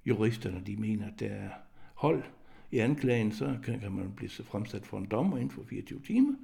juristerne 0.06 0.62
de 0.66 0.76
mener, 0.76 1.06
at 1.06 1.20
der 1.20 1.28
er 1.28 1.50
hold 1.94 2.22
i 2.70 2.78
anklagen, 2.78 3.32
så 3.32 3.56
kan, 3.64 3.80
kan 3.80 3.92
man 3.92 4.12
blive 4.16 4.30
fremsat 4.30 4.86
for 4.86 4.98
en 4.98 5.06
dommer 5.06 5.36
inden 5.36 5.50
for 5.50 5.62
24 5.62 6.00
timer, 6.00 6.34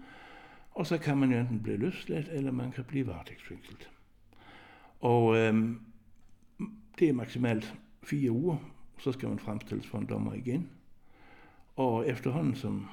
og 0.71 0.87
så 0.87 0.99
kan 0.99 1.19
man 1.19 1.33
jo 1.33 1.39
enten 1.39 1.63
blive 1.63 1.77
løsladt, 1.77 2.29
eller 2.29 2.51
man 2.51 2.73
kan 2.73 2.85
blive 2.85 3.07
varetægtsfængslet. 3.07 3.91
Og 5.01 5.37
øhm, 5.37 5.81
det 6.99 7.09
er 7.09 7.13
maksimalt 7.13 7.75
fire 8.03 8.31
uger, 8.31 8.57
så 8.99 9.13
skal 9.13 9.29
man 9.29 9.39
fremstilles 9.39 9.87
for 9.87 9.99
en 9.99 10.07
dommer 10.07 10.35
igen. 10.35 10.71
Og 11.77 12.09
efterhånden 12.09 12.55
som 12.55 12.89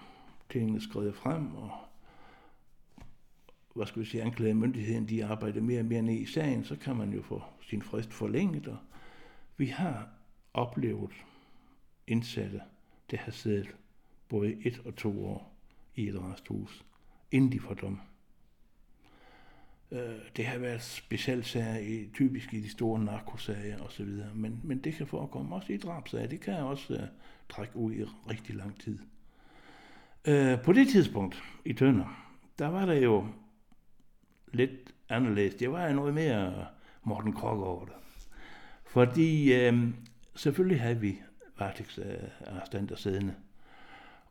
tingene 0.49 0.81
skrider 0.81 1.13
frem, 1.13 1.55
og 1.55 1.71
hvad 3.75 3.85
skal 3.85 4.01
vi 4.01 4.05
sige, 4.05 4.23
anklagemyndigheden, 4.23 5.09
de 5.09 5.25
arbejder 5.25 5.61
mere 5.61 5.79
og 5.79 5.85
mere 5.85 6.01
ned 6.01 6.13
i 6.13 6.25
sagen, 6.25 6.63
så 6.63 6.75
kan 6.75 6.95
man 6.95 7.13
jo 7.13 7.21
få 7.21 7.41
sin 7.61 7.81
frist 7.81 8.13
forlænget, 8.13 8.67
og 8.67 8.77
vi 9.57 9.65
har 9.65 10.09
oplevet 10.53 11.11
indsatte, 12.07 12.61
der 13.11 13.17
har 13.17 13.31
siddet 13.31 13.75
både 14.29 14.57
et 14.65 14.81
og 14.85 14.95
to 14.95 15.25
år 15.25 15.55
i 15.95 16.07
et 16.07 16.21
resthus, 16.21 16.85
inden 17.31 17.51
de 17.51 17.59
får 17.59 17.73
dom. 17.73 18.01
Øh, 19.91 20.15
det 20.37 20.45
har 20.45 20.57
været 20.57 20.81
specielt 20.81 21.45
sager, 21.45 21.77
i, 21.77 22.09
typisk 22.13 22.53
i 22.53 22.59
de 22.61 22.69
store 22.69 23.03
narkosager 23.03 23.81
osv., 23.81 24.09
men, 24.35 24.61
men 24.63 24.77
det 24.77 24.93
kan 24.93 25.07
forekomme 25.07 25.55
også 25.55 25.73
i 25.73 25.77
drabsager. 25.77 26.27
Det 26.27 26.41
kan 26.41 26.53
også 26.53 26.93
uh, 26.93 26.99
trække 27.49 27.75
ud 27.75 27.93
i 27.93 28.03
rigtig 28.03 28.55
lang 28.55 28.79
tid. 28.79 28.99
Uh, 30.27 30.63
på 30.63 30.73
det 30.73 30.87
tidspunkt 30.87 31.43
i 31.65 31.73
Tønder, 31.73 32.33
der 32.59 32.67
var 32.67 32.85
der 32.85 32.93
jo 32.93 33.27
lidt 34.53 34.93
anderledes. 35.09 35.55
Det 35.55 35.71
var 35.71 35.93
noget 35.93 36.13
mere 36.13 36.65
Morten 37.03 37.33
Krog 37.33 37.67
over 37.67 37.85
det. 37.85 37.93
Fordi 38.85 39.67
uh, 39.67 39.79
selvfølgelig 40.35 40.81
havde 40.81 40.99
vi 40.99 41.21
varetægtsarrestanter 41.59 42.77
øh, 42.79 42.91
øh, 42.91 42.97
siddende. 42.97 43.35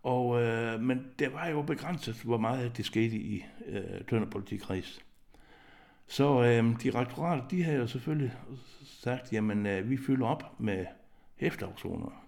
Og, 0.03 0.43
øh, 0.43 0.81
men 0.81 1.07
det 1.19 1.33
var 1.33 1.47
jo 1.47 1.63
begrænset, 1.63 2.15
hvor 2.15 2.39
meget 2.39 2.77
det 2.77 2.85
skete 2.85 3.17
i 3.17 3.45
øh, 3.67 4.05
Tønder 4.09 4.31
politikreds. 4.31 5.01
Så 6.07 6.43
øh, 6.43 6.81
direktoratet, 6.83 7.51
de 7.51 7.65
har 7.65 7.73
jo 7.73 7.87
selvfølgelig 7.87 8.33
sagt, 8.85 9.33
jamen 9.33 9.67
øh, 9.67 9.91
vi 9.91 9.97
fylder 9.97 10.27
op 10.27 10.61
med 10.61 10.87
hæftafsoner. 11.37 12.25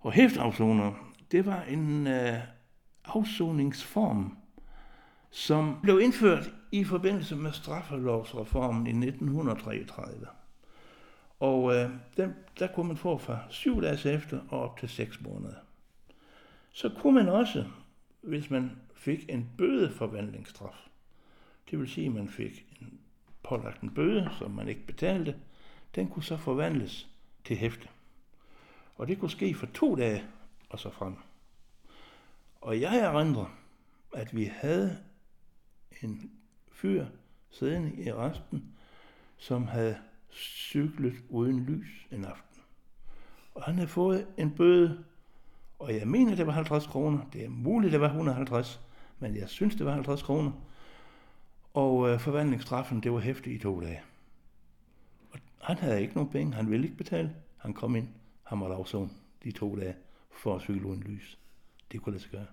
Og 0.00 0.12
hæftafsoner, 0.12 0.92
det 1.32 1.46
var 1.46 1.62
en 1.62 2.06
øh, 2.06 2.38
afsoningsform, 3.04 4.36
som 5.30 5.78
blev 5.82 6.00
indført 6.00 6.50
i 6.72 6.84
forbindelse 6.84 7.36
med 7.36 7.52
straffelovsreformen 7.52 8.86
i 8.86 9.06
1933. 9.06 10.26
Og 11.42 11.74
øh, 11.74 11.90
den, 12.16 12.34
der 12.58 12.66
kunne 12.66 12.88
man 12.88 12.96
få 12.96 13.18
fra 13.18 13.38
syv 13.50 13.82
dage 13.82 14.12
efter 14.12 14.40
og 14.48 14.60
op 14.60 14.78
til 14.78 14.88
seks 14.88 15.20
måneder. 15.20 15.54
Så 16.72 16.90
kunne 16.98 17.14
man 17.14 17.28
også, 17.28 17.64
hvis 18.20 18.50
man 18.50 18.70
fik 18.94 19.26
en 19.28 19.50
bødeforvandlingsstraf, 19.58 20.88
det 21.70 21.78
vil 21.78 21.88
sige, 21.88 22.06
at 22.06 22.12
man 22.12 22.28
fik 22.28 22.66
en 22.80 23.00
pålagt 23.42 23.80
en 23.80 23.94
bøde, 23.94 24.30
som 24.38 24.50
man 24.50 24.68
ikke 24.68 24.86
betalte, 24.86 25.36
den 25.94 26.08
kunne 26.08 26.22
så 26.22 26.36
forvandles 26.36 27.08
til 27.44 27.56
hæfte. 27.56 27.88
Og 28.96 29.08
det 29.08 29.18
kunne 29.18 29.30
ske 29.30 29.54
for 29.54 29.66
to 29.66 29.94
dage 29.96 30.24
og 30.68 30.78
så 30.78 30.90
frem. 30.90 31.16
Og 32.60 32.80
jeg 32.80 32.98
erindrer, 32.98 33.58
at 34.14 34.36
vi 34.36 34.44
havde 34.44 34.98
en 36.02 36.30
fyr 36.72 37.06
siddende 37.50 38.04
i 38.04 38.12
resten, 38.12 38.74
som 39.38 39.66
havde 39.66 39.98
cyklet 40.32 41.14
uden 41.28 41.60
lys 41.60 42.06
en 42.10 42.24
aften. 42.24 42.62
Og 43.54 43.62
han 43.62 43.74
havde 43.74 43.88
fået 43.88 44.26
en 44.36 44.50
bøde, 44.50 45.04
og 45.78 45.94
jeg 45.94 46.08
mener, 46.08 46.34
det 46.34 46.46
var 46.46 46.52
50 46.52 46.86
kroner. 46.86 47.18
Det 47.32 47.44
er 47.44 47.48
muligt, 47.48 47.92
det 47.92 48.00
var 48.00 48.06
150, 48.06 48.80
men 49.18 49.36
jeg 49.36 49.48
synes, 49.48 49.74
det 49.74 49.86
var 49.86 49.92
50 49.92 50.22
kroner. 50.22 50.52
Og 51.74 52.10
øh, 52.10 52.20
forvandlingsstraffen, 52.20 53.00
det 53.00 53.12
var 53.12 53.18
hæftig 53.18 53.54
i 53.54 53.58
to 53.58 53.80
dage. 53.80 54.00
Og 55.32 55.38
han 55.60 55.76
havde 55.76 56.02
ikke 56.02 56.14
nogen 56.14 56.30
penge, 56.30 56.54
han 56.54 56.70
ville 56.70 56.84
ikke 56.84 56.96
betale. 56.96 57.34
Han 57.58 57.74
kom 57.74 57.96
ind, 57.96 58.08
han 58.42 58.58
måtte 58.58 58.74
afzone 58.74 59.10
de 59.44 59.50
to 59.50 59.76
dage 59.76 59.94
for 60.30 60.56
at 60.56 60.62
cykle 60.62 60.86
uden 60.86 61.02
lys. 61.02 61.38
Det 61.92 62.02
kunne 62.02 62.12
lade 62.12 62.22
sig 62.22 62.30
gøre. 62.30 62.46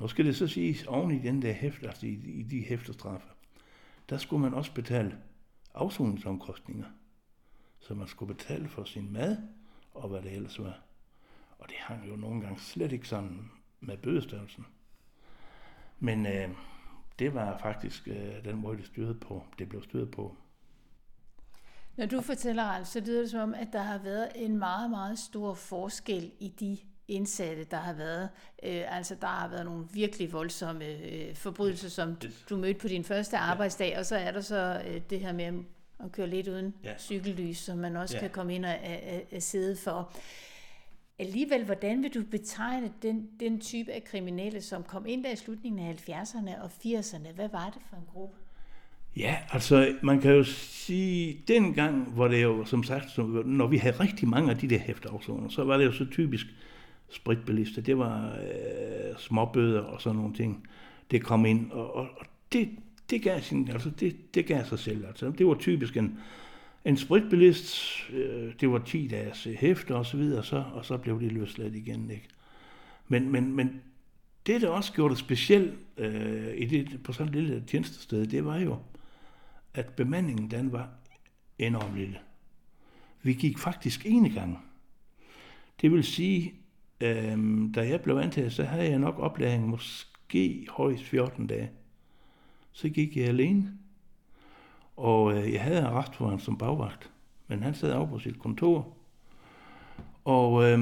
Nu 0.00 0.08
skal 0.08 0.24
det 0.24 0.36
så 0.36 0.46
siges, 0.46 0.86
oven 0.86 1.10
i 1.10 1.18
den 1.18 1.42
der 1.42 1.52
hæft, 1.52 1.82
altså 1.82 2.06
i, 2.06 2.10
i 2.10 2.42
de 2.42 2.64
hæftestraffe, 2.64 3.26
der 4.10 4.18
skulle 4.18 4.42
man 4.42 4.54
også 4.54 4.74
betale 4.74 5.18
afsoningsomkostninger. 5.78 6.86
som 7.80 7.96
man 7.96 8.08
skulle 8.08 8.34
betale 8.34 8.68
for 8.68 8.84
sin 8.84 9.12
mad, 9.12 9.36
og 9.94 10.08
hvad 10.08 10.22
det 10.22 10.32
ellers 10.32 10.58
var. 10.58 10.80
Og 11.58 11.68
det 11.68 11.76
hang 11.78 12.08
jo 12.08 12.16
nogle 12.16 12.40
gange 12.40 12.60
slet 12.60 12.92
ikke 12.92 13.08
sammen 13.08 13.52
med 13.80 13.96
bødestørrelsen. 13.96 14.66
Men 15.98 16.26
øh, 16.26 16.48
det 17.18 17.34
var 17.34 17.58
faktisk 17.58 18.08
øh, 18.08 18.44
den 18.44 18.56
måde, 18.56 18.78
det, 18.78 18.86
styrede 18.86 19.14
på. 19.14 19.44
det 19.58 19.68
blev 19.68 19.82
styret 19.82 20.10
på. 20.10 20.36
Når 21.96 22.06
du 22.06 22.20
fortæller, 22.20 22.64
Ralf, 22.64 22.86
så 22.86 23.00
lyder 23.00 23.20
det 23.20 23.30
som 23.30 23.40
om, 23.40 23.54
at 23.54 23.68
der 23.72 23.82
har 23.82 23.98
været 23.98 24.32
en 24.34 24.58
meget, 24.58 24.90
meget 24.90 25.18
stor 25.18 25.54
forskel 25.54 26.32
i 26.40 26.48
de 26.48 26.78
indsatte, 27.08 27.64
der 27.64 27.76
har 27.76 27.92
været. 27.92 28.28
Øh, 28.62 28.96
altså, 28.96 29.14
der 29.20 29.26
har 29.26 29.48
været 29.48 29.64
nogle 29.64 29.84
virkelig 29.92 30.32
voldsomme 30.32 30.84
øh, 30.84 31.34
forbrydelser, 31.34 31.88
som 31.88 32.16
du, 32.16 32.26
du 32.50 32.56
mødte 32.56 32.80
på 32.80 32.88
din 32.88 33.04
første 33.04 33.36
arbejdsdag, 33.36 33.88
ja. 33.88 33.98
og 33.98 34.06
så 34.06 34.16
er 34.16 34.30
der 34.30 34.40
så 34.40 34.82
øh, 34.88 35.00
det 35.10 35.20
her 35.20 35.32
med 35.32 35.64
at 36.04 36.12
køre 36.12 36.26
lidt 36.26 36.48
uden 36.48 36.74
ja. 36.84 36.98
cykellys, 36.98 37.58
som 37.58 37.78
man 37.78 37.96
også 37.96 38.14
ja. 38.14 38.20
kan 38.20 38.30
komme 38.30 38.54
ind 38.54 38.64
og 38.64 38.74
at 39.30 39.42
sidde 39.42 39.76
for. 39.76 40.12
Alligevel, 41.18 41.64
hvordan 41.64 42.02
vil 42.02 42.14
du 42.14 42.22
betegne 42.30 42.92
den, 43.02 43.28
den 43.40 43.60
type 43.60 43.92
af 43.92 44.04
kriminelle, 44.04 44.62
som 44.62 44.82
kom 44.82 45.06
ind 45.06 45.24
der 45.24 45.30
i 45.30 45.36
slutningen 45.36 45.88
af 45.88 45.94
70'erne 46.08 46.62
og 46.62 46.70
80'erne? 46.84 47.32
Hvad 47.32 47.48
var 47.48 47.70
det 47.74 47.82
for 47.90 47.96
en 47.96 48.02
gruppe? 48.12 48.36
Ja, 49.16 49.36
altså 49.52 49.94
man 50.02 50.20
kan 50.20 50.32
jo 50.32 50.44
sige, 50.44 51.44
dengang 51.48 52.04
hvor 52.04 52.28
det 52.28 52.42
jo 52.42 52.64
som 52.64 52.82
sagt, 52.82 53.18
når 53.44 53.66
vi 53.66 53.76
havde 53.76 54.00
rigtig 54.00 54.28
mange 54.28 54.50
af 54.50 54.58
de 54.58 54.68
der 54.68 54.78
hæfteafsoner, 54.78 55.48
så 55.48 55.64
var 55.64 55.76
det 55.76 55.84
jo 55.84 55.92
så 55.92 56.06
typisk 56.10 56.46
spritbilister. 57.10 57.82
Det 57.82 57.98
var 57.98 58.32
øh, 58.32 59.16
småbøder 59.18 59.80
og 59.80 60.02
sådan 60.02 60.16
nogle 60.16 60.34
ting. 60.34 60.68
Det 61.10 61.22
kom 61.22 61.46
ind, 61.46 61.70
og, 61.70 61.96
og, 61.96 62.08
og 62.16 62.26
det, 62.52 62.68
det, 63.10 63.22
gav 63.22 63.40
sin, 63.40 63.68
altså 63.70 63.90
det, 63.90 64.34
det 64.34 64.46
gav 64.46 64.64
sig 64.64 64.78
selv. 64.78 65.06
Altså, 65.06 65.30
det 65.30 65.46
var 65.46 65.54
typisk 65.54 65.96
en, 65.96 66.18
en 66.84 66.96
spritbilist, 66.96 67.80
øh, 68.12 68.52
det 68.60 68.70
var 68.70 68.78
10 68.78 69.08
dages 69.08 69.46
øh, 69.46 69.54
hæfte 69.54 69.94
og 69.94 70.06
så 70.06 70.16
videre, 70.16 70.38
og 70.38 70.44
så, 70.44 70.64
og 70.74 70.84
så 70.84 70.96
blev 70.96 71.20
det 71.20 71.32
løsladt 71.32 71.74
igen. 71.74 72.10
Ikke? 72.10 72.28
Men, 73.08 73.32
men, 73.32 73.52
men 73.52 73.80
det, 74.46 74.62
der 74.62 74.68
også 74.68 74.92
gjorde 74.92 75.14
det 75.14 75.18
specielt 75.18 75.74
øh, 75.96 76.54
i 76.56 76.64
det, 76.64 77.02
på 77.02 77.12
sådan 77.12 77.28
et 77.28 77.34
lille 77.34 77.64
tjenestested, 77.66 78.26
det 78.26 78.44
var 78.44 78.58
jo, 78.58 78.76
at 79.74 79.86
bemandingen 79.86 80.50
den 80.50 80.72
var 80.72 80.88
enormt 81.58 81.96
lille. 81.96 82.18
Vi 83.22 83.32
gik 83.32 83.58
faktisk 83.58 84.06
ene 84.06 84.30
gang. 84.30 84.58
Det 85.80 85.92
vil 85.92 86.04
sige, 86.04 86.54
Øhm, 87.00 87.72
da 87.72 87.88
jeg 87.88 88.00
blev 88.00 88.16
ansat, 88.16 88.52
så 88.52 88.64
havde 88.64 88.90
jeg 88.90 88.98
nok 88.98 89.18
oplæring 89.18 89.68
måske 89.68 90.66
højst 90.70 91.04
14 91.04 91.46
dage. 91.46 91.70
Så 92.72 92.88
gik 92.88 93.16
jeg 93.16 93.28
alene. 93.28 93.72
Og 94.96 95.36
øh, 95.36 95.52
jeg 95.52 95.62
havde 95.62 95.82
arrestforhånd 95.82 96.40
som 96.40 96.58
bagvagt, 96.58 97.10
men 97.48 97.62
han 97.62 97.74
sad 97.74 97.90
af 97.90 98.08
på 98.08 98.18
sit 98.18 98.38
kontor. 98.38 98.96
Og 100.24 100.64
øh, 100.64 100.78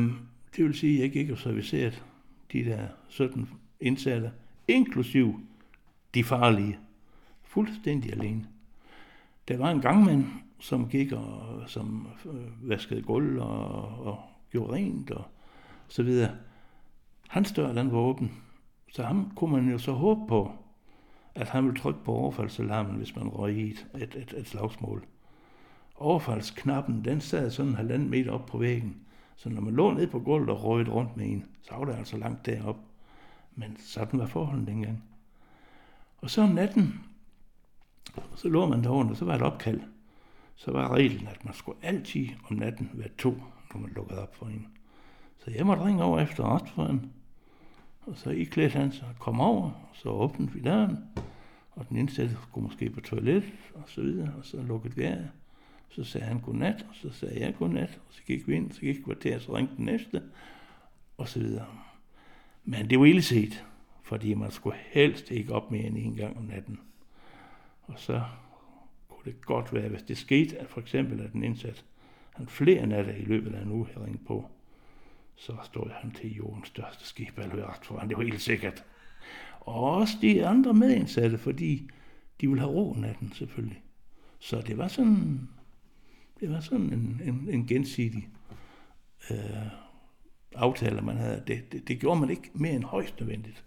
det 0.57 0.65
vil 0.65 0.75
sige, 0.75 0.97
at 0.97 1.03
jeg 1.03 1.13
gik 1.13 1.31
og 1.31 1.39
serviceret 1.39 2.05
de 2.53 2.65
der 2.65 2.87
17 3.09 3.51
indsatte, 3.81 4.31
inklusiv 4.69 5.41
de 6.15 6.25
farlige, 6.25 6.79
fuldstændig 7.43 8.13
alene. 8.13 8.47
Der 9.49 9.57
var 9.57 9.71
en 9.71 9.81
gangmand, 9.81 10.25
som 10.61 10.89
gik 10.89 11.13
og 11.13 11.63
som 11.67 12.09
øh, 12.27 12.69
vaskede 12.69 13.03
gulv 13.03 13.41
og, 13.41 13.83
og 14.07 14.19
gjorde 14.51 14.73
rent 14.73 15.11
og 15.11 15.25
så 15.89 16.03
videre. 16.03 16.31
Hans 17.29 17.53
dør, 17.53 17.73
den 17.73 17.93
var 17.93 17.99
åben. 17.99 18.43
Så 18.93 19.03
ham 19.03 19.33
kunne 19.37 19.53
man 19.53 19.71
jo 19.71 19.79
så 19.79 19.93
håbe 19.93 20.27
på, 20.29 20.53
at 21.35 21.49
han 21.49 21.65
ville 21.65 21.81
trykke 21.81 22.05
på 22.05 22.13
overfaldsalarmen, 22.13 22.97
hvis 22.97 23.17
man 23.17 23.29
røg 23.29 23.57
i 23.57 23.71
et, 23.71 23.87
et, 23.95 24.15
et, 24.15 24.35
et 24.37 24.49
slagsmål. 24.49 25.05
Overfaldsknappen, 25.97 27.05
den 27.05 27.21
sad 27.21 27.51
sådan 27.51 27.71
en 27.71 27.77
halvanden 27.77 28.11
meter 28.11 28.33
op 28.33 28.47
på 28.47 28.59
væggen. 28.59 28.97
Så 29.37 29.49
når 29.49 29.61
man 29.61 29.75
lå 29.75 29.93
ned 29.93 30.07
på 30.07 30.21
gulvet 30.21 30.51
og 30.51 30.65
røgte 30.65 30.93
rundt 30.93 31.17
med 31.17 31.27
en, 31.27 31.45
så 31.63 31.75
var 31.75 31.85
det 31.85 31.95
altså 31.95 32.17
langt 32.17 32.47
derop. 32.47 32.77
Men 33.55 33.77
sådan 33.81 34.21
var 34.21 34.27
forholdet 34.27 34.67
dengang. 34.67 35.05
Og 36.19 36.31
så 36.31 36.43
om 36.43 36.49
natten, 36.49 37.01
så 38.35 38.49
lå 38.49 38.67
man 38.67 38.85
derovre, 38.85 39.11
og 39.11 39.17
så 39.17 39.25
var 39.25 39.35
et 39.35 39.43
opkald. 39.43 39.81
Så 40.57 40.71
var 40.71 40.95
reglen, 40.95 41.27
at 41.27 41.45
man 41.45 41.55
skulle 41.55 41.79
altid 41.83 42.29
om 42.51 42.57
natten 42.57 42.91
være 42.95 43.09
to, 43.19 43.31
når 43.75 43.81
man 43.81 43.93
lukkede 43.97 44.23
op 44.23 44.35
for 44.37 44.47
en. 44.47 44.67
Så 45.39 45.51
jeg 45.51 45.67
måtte 45.67 45.85
ringe 45.85 46.05
over 46.05 46.21
efter 46.21 46.45
retsfonden. 46.45 47.13
Og 48.07 48.17
så 48.17 48.31
i 48.31 48.69
han 48.69 48.93
så 48.93 49.05
kom 49.19 49.41
over, 49.41 49.71
så 49.95 50.09
åbnede 50.09 50.53
vi 50.53 50.61
døren, 50.61 50.99
og 51.73 51.89
den 51.89 51.97
indsatte 51.97 52.37
skulle 52.43 52.67
måske 52.67 52.91
på 52.91 53.01
toilet, 53.01 53.45
og 53.75 53.83
så 53.87 54.01
videre, 54.01 54.33
og 54.39 54.45
så 54.45 54.63
lukkede 54.63 54.97
vi 54.97 55.03
af. 55.03 55.25
Så 55.89 56.05
sagde 56.05 56.27
han 56.27 56.41
godnat, 56.41 56.87
og 56.89 56.95
så 56.95 57.11
sagde 57.11 57.41
jeg 57.41 57.55
godnat, 57.59 58.01
og 58.09 58.15
så 58.15 58.23
gik 58.27 58.49
vi 58.49 58.55
ind, 58.55 58.73
så 58.73 58.81
gik 58.81 58.97
kvarter, 59.05 59.37
og 59.37 59.43
så 59.43 59.57
ringte 59.57 59.77
den 59.77 59.85
næste, 59.85 60.23
og 61.17 61.29
så 61.29 61.39
videre. 61.39 61.67
Men 62.65 62.91
det 62.91 62.99
var 62.99 63.05
ille 63.05 63.23
set, 63.23 63.65
fordi 64.03 64.35
man 64.35 64.51
skulle 64.51 64.77
helst 64.87 65.31
ikke 65.31 65.53
op 65.53 65.71
mere 65.71 65.85
end 65.85 65.99
en 65.99 66.15
gang 66.15 66.37
om 66.37 66.43
natten. 66.45 66.81
Og 67.83 67.95
så 67.97 68.23
kunne 69.09 69.25
det 69.25 69.47
godt 69.47 69.75
være, 69.75 69.89
hvis 69.89 70.03
det 70.03 70.19
skete, 70.19 70.59
at 70.59 70.69
for 70.69 70.81
eksempel 70.81 71.21
at 71.21 71.33
den 71.33 71.43
indsat 71.43 71.85
han 72.35 72.47
flere 72.47 72.87
natter 72.87 73.13
i 73.15 73.25
løbet 73.25 73.55
af 73.55 73.63
en 73.63 73.73
uge 73.73 73.87
havde 73.87 74.05
ringet 74.07 74.27
på, 74.27 74.51
så 75.37 75.53
stod 75.63 75.91
han 75.91 76.11
til 76.11 76.35
jordens 76.35 76.69
største 76.69 77.07
skib 77.07 77.39
eller 77.39 77.79
foran. 77.83 78.09
Det 78.09 78.17
var 78.17 78.25
helt 78.25 78.43
sikkert. 78.43 78.85
Og 79.61 79.75
også 79.75 80.19
de 80.23 80.47
andre 80.47 80.75
medindsatte, 80.75 81.39
fordi 81.39 81.91
de 82.41 82.49
ville 82.49 82.61
have 82.61 82.73
ro 82.73 82.93
natten 82.93 83.33
selvfølgelig. 83.33 83.83
Så 84.39 84.61
det 84.61 84.79
var 84.79 84.89
sådan, 84.89 85.49
det 86.41 86.51
var 86.51 86.61
sådan 86.61 86.93
en, 86.93 87.21
en, 87.25 87.49
en 87.51 87.67
gensidig 87.67 88.29
øh, 89.31 89.67
aftale, 90.55 91.01
man 91.01 91.17
havde. 91.17 91.43
Det, 91.47 91.73
det, 91.73 91.89
det 91.89 92.01
gjorde 92.01 92.21
man 92.21 92.31
ikke 92.31 92.51
mere 92.55 92.73
end 92.73 92.85
højst 92.85 93.21
nødvendigt. 93.21 93.65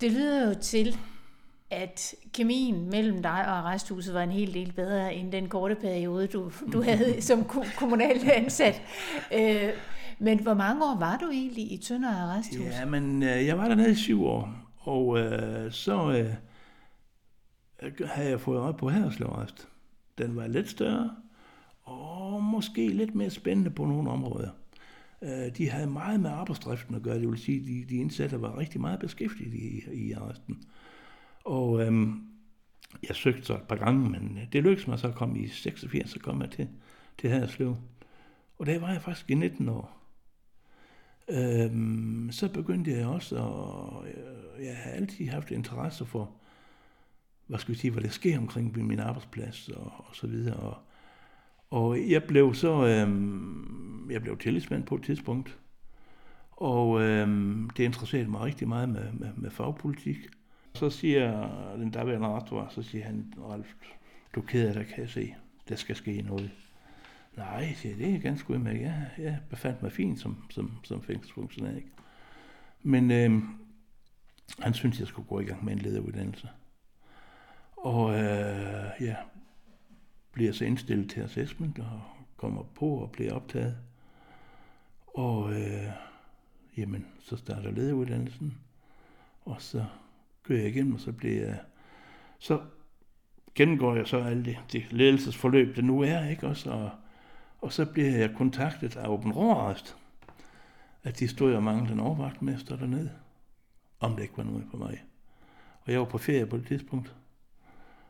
Det 0.00 0.12
lyder 0.12 0.48
jo 0.48 0.54
til, 0.54 0.96
at 1.70 2.14
kemien 2.34 2.90
mellem 2.90 3.22
dig 3.22 3.46
og 3.46 3.58
arresthuset 3.58 4.14
var 4.14 4.22
en 4.22 4.30
hel 4.30 4.54
del 4.54 4.72
bedre 4.72 5.14
end 5.14 5.32
den 5.32 5.48
korte 5.48 5.74
periode, 5.74 6.26
du, 6.26 6.52
du 6.72 6.82
havde 6.82 7.22
som 7.22 7.44
kommunalt 7.76 8.28
ansat. 8.28 8.82
Øh, 9.34 9.68
men 10.20 10.42
hvor 10.42 10.54
mange 10.54 10.84
år 10.84 10.98
var 10.98 11.16
du 11.16 11.30
egentlig 11.30 11.72
i 11.72 11.76
Tønder 11.76 12.08
Arresthus? 12.08 12.60
Ja, 12.60 12.84
men 12.84 13.22
øh, 13.22 13.46
jeg 13.46 13.58
var 13.58 13.68
dernede 13.68 13.90
i 13.90 13.94
syv 13.94 14.24
år, 14.24 14.54
og 14.76 15.18
øh, 15.18 15.72
så 15.72 16.12
øh, 16.12 16.34
havde 18.06 18.28
jeg 18.30 18.40
fået 18.40 18.58
øje 18.58 18.74
på 18.74 18.88
Haderslev 18.88 19.28
Arrest. 19.28 19.68
Den 20.18 20.36
var 20.36 20.46
lidt 20.46 20.70
større, 20.70 21.10
og 21.82 22.42
måske 22.42 22.88
lidt 22.88 23.14
mere 23.14 23.30
spændende 23.30 23.70
på 23.70 23.84
nogle 23.84 24.10
områder. 24.10 24.50
Øh, 25.22 25.56
de 25.56 25.70
havde 25.70 25.90
meget 25.90 26.20
med 26.20 26.30
arbejdsdriften 26.30 26.94
at 26.94 27.02
gøre, 27.02 27.18
det 27.20 27.28
vil 27.28 27.38
sige, 27.38 27.60
de, 27.60 27.84
de 27.88 27.96
indsatte 27.96 28.42
var 28.42 28.58
rigtig 28.58 28.80
meget 28.80 29.00
beskæftiget 29.00 29.54
i, 29.54 29.82
i 29.92 30.12
arresten. 30.12 30.62
Og 31.44 31.82
øh, 31.82 32.08
jeg 33.08 33.16
søgte 33.16 33.42
så 33.42 33.54
et 33.54 33.62
par 33.62 33.76
gange, 33.76 34.10
men 34.10 34.38
det 34.52 34.62
lykkedes 34.62 34.86
mig 34.86 34.98
så 34.98 35.08
at 35.08 35.14
komme 35.14 35.38
i 35.38 35.48
86, 35.48 36.10
så 36.10 36.18
kom 36.18 36.42
jeg 36.42 36.50
til, 36.50 36.68
til 37.18 37.30
Haderslev. 37.30 37.76
Og 38.58 38.66
der 38.66 38.78
var 38.78 38.92
jeg 38.92 39.02
faktisk 39.02 39.30
i 39.30 39.34
19 39.34 39.68
år. 39.68 39.99
Øhm, 41.30 42.28
så 42.32 42.52
begyndte 42.52 42.90
jeg 42.90 43.06
også 43.06 43.36
at, 43.36 44.06
jeg, 44.06 44.66
jeg 44.66 44.76
har 44.76 44.90
altid 44.90 45.28
haft 45.28 45.50
interesse 45.50 46.06
for, 46.06 46.30
hvad 47.46 47.58
skal 47.58 47.74
vi 47.74 47.78
sige, 47.78 47.90
hvad 47.90 48.02
der 48.02 48.08
sker 48.08 48.38
omkring 48.38 48.86
min 48.86 49.00
arbejdsplads 49.00 49.68
og, 49.68 49.92
og 49.96 50.16
så 50.16 50.26
videre. 50.26 50.56
Og, 50.56 50.76
og 51.70 52.10
jeg 52.10 52.24
blev 52.24 52.54
så, 52.54 52.86
øhm, 52.86 54.10
jeg 54.10 54.22
blev 54.22 54.38
tillidsmand 54.38 54.84
på 54.84 54.94
et 54.94 55.02
tidspunkt, 55.02 55.58
og 56.50 57.02
øhm, 57.02 57.70
det 57.76 57.84
interesserede 57.84 58.30
mig 58.30 58.40
rigtig 58.40 58.68
meget 58.68 58.88
med, 58.88 59.12
med, 59.12 59.28
med 59.36 59.50
fagpolitik. 59.50 60.16
Så 60.74 60.90
siger 60.90 61.48
den 61.76 61.90
daværende 61.90 62.28
rektor, 62.28 62.68
så 62.70 62.82
siger 62.82 63.04
han, 63.04 63.32
Ralf, 63.38 63.74
du 64.34 64.40
keder 64.40 64.72
dig, 64.72 64.86
kan 64.86 65.00
jeg 65.00 65.10
se. 65.10 65.34
Der 65.68 65.76
skal 65.76 65.96
ske 65.96 66.22
noget. 66.22 66.50
Nej, 67.40 67.72
siger, 67.74 67.96
det 67.96 68.14
er 68.14 68.18
ganske 68.18 68.50
udmærket. 68.50 68.82
Jeg, 68.82 69.10
jeg 69.18 69.38
befandt 69.50 69.82
mig 69.82 69.92
fint 69.92 70.20
som, 70.20 70.44
som, 70.50 70.72
som 70.84 71.02
fængselsfunktionær. 71.02 71.76
Ikke? 71.76 71.88
Men 72.82 73.10
øh, 73.10 73.42
han 74.58 74.74
syntes, 74.74 75.00
jeg 75.00 75.08
skulle 75.08 75.28
gå 75.28 75.40
i 75.40 75.44
gang 75.44 75.64
med 75.64 75.72
en 75.72 75.78
lederuddannelse. 75.78 76.48
Og 77.76 78.14
øh, 78.14 78.90
ja, 79.00 79.16
bliver 80.32 80.52
så 80.52 80.64
indstillet 80.64 81.10
til 81.10 81.20
assessment 81.20 81.78
og 81.78 82.00
kommer 82.36 82.62
på 82.62 82.86
og 82.86 83.10
bliver 83.10 83.32
optaget. 83.32 83.76
Og 85.06 85.52
øh, 85.52 85.90
jamen, 86.76 87.06
så 87.20 87.36
starter 87.36 87.70
lederuddannelsen, 87.70 88.58
og 89.44 89.62
så 89.62 89.84
kører 90.42 90.60
jeg 90.60 90.68
igennem, 90.68 90.94
og 90.94 91.00
så 91.00 91.12
bliver 91.12 91.46
jeg, 91.46 91.58
så 92.38 92.60
gennemgår 93.54 93.94
jeg 93.94 94.06
så 94.06 94.18
alt 94.18 94.44
det, 94.44 94.58
det 94.72 94.92
ledelsesforløb, 94.92 95.76
det 95.76 95.84
nu 95.84 96.00
er, 96.00 96.28
ikke 96.28 96.46
også, 96.46 96.70
og, 96.70 96.90
og 97.60 97.72
så 97.72 97.84
bliver 97.84 98.16
jeg 98.18 98.34
kontaktet 98.36 98.96
af 98.96 99.08
Åben 99.08 99.32
Rårest, 99.32 99.96
at 101.02 101.18
de 101.18 101.28
stod 101.28 101.54
og 101.54 101.62
manglede 101.62 101.92
en 101.92 102.00
overvagtmester 102.00 102.76
dernede, 102.76 103.10
om 104.00 104.14
det 104.14 104.22
ikke 104.22 104.36
var 104.36 104.44
noget 104.44 104.64
på 104.70 104.76
mig. 104.76 105.04
Og 105.80 105.92
jeg 105.92 106.00
var 106.00 106.06
på 106.06 106.18
ferie 106.18 106.46
på 106.46 106.56
det 106.56 106.66
tidspunkt. 106.66 107.14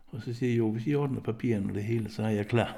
Og 0.07 0.23
så 0.23 0.35
siger 0.35 0.51
jeg, 0.51 0.59
jo, 0.59 0.71
hvis 0.71 0.87
I 0.87 0.95
ordner 0.95 1.21
papirerne 1.21 1.69
og 1.69 1.75
det 1.75 1.85
hele, 1.85 2.11
så 2.11 2.23
er 2.23 2.29
jeg 2.29 2.47
klar. 2.47 2.77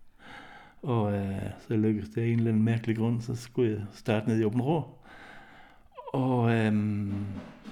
og 0.82 1.12
øh, 1.12 1.50
så 1.68 1.76
lykkedes 1.76 2.08
det 2.08 2.22
af 2.22 2.26
en 2.26 2.38
eller 2.38 2.50
anden 2.50 2.64
mærkelig 2.64 2.96
grund, 2.96 3.20
så 3.20 3.36
skulle 3.36 3.70
jeg 3.70 3.86
starte 3.92 4.28
ned 4.28 4.40
i 4.40 4.44
Åben 4.44 4.62
Rå. 4.62 4.98
Og 6.12 6.50
øh, 6.52 6.72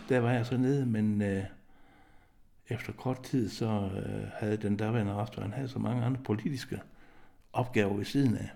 der 0.09 0.21
var 0.21 0.33
jeg 0.33 0.47
så 0.47 0.57
nede, 0.57 0.87
men 0.87 1.23
øh, 1.23 1.45
efter 2.69 2.93
kort 2.93 3.23
tid, 3.23 3.49
så 3.49 3.67
øh, 3.67 4.29
havde 4.39 4.57
den 4.57 4.77
daværende 4.77 5.15
restaurant, 5.15 5.53
han 5.53 5.61
havde 5.61 5.69
så 5.69 5.79
mange 5.79 6.05
andre 6.05 6.21
politiske 6.23 6.81
opgaver 7.53 7.97
ved 7.97 8.05
siden 8.05 8.37
af. 8.37 8.51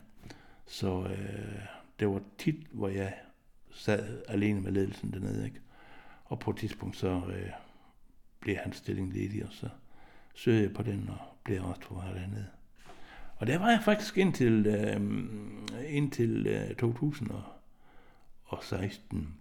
Så 0.67 1.03
øh, 1.03 1.63
det 2.01 2.09
var 2.09 2.23
tit, 2.39 2.67
hvor 2.71 2.89
jeg 2.89 3.15
sad 3.71 4.23
alene 4.29 4.61
med 4.61 4.73
ledelsen 4.73 5.13
dernede, 5.13 5.45
ikke? 5.45 5.61
Og 6.25 6.39
på 6.39 6.51
et 6.51 6.57
tidspunkt, 6.57 6.97
så 6.97 7.09
øh, 7.09 7.51
blev 8.41 8.57
hans 8.57 8.77
stilling 8.77 9.13
ledig, 9.13 9.45
og 9.45 9.53
så 9.53 9.69
søgte 10.35 10.63
jeg 10.63 10.73
på 10.73 10.83
den 10.83 11.09
og 11.09 11.19
blev 11.45 11.63
restaurant 11.63 12.15
dernede. 12.15 12.47
Og 13.37 13.47
der 13.47 13.59
var 13.59 13.71
jeg 13.71 13.83
faktisk 13.85 14.19
indtil, 14.19 14.67
øh, 14.67 15.01
indtil 15.89 16.47
øh, 16.47 16.77
2016. 16.77 19.35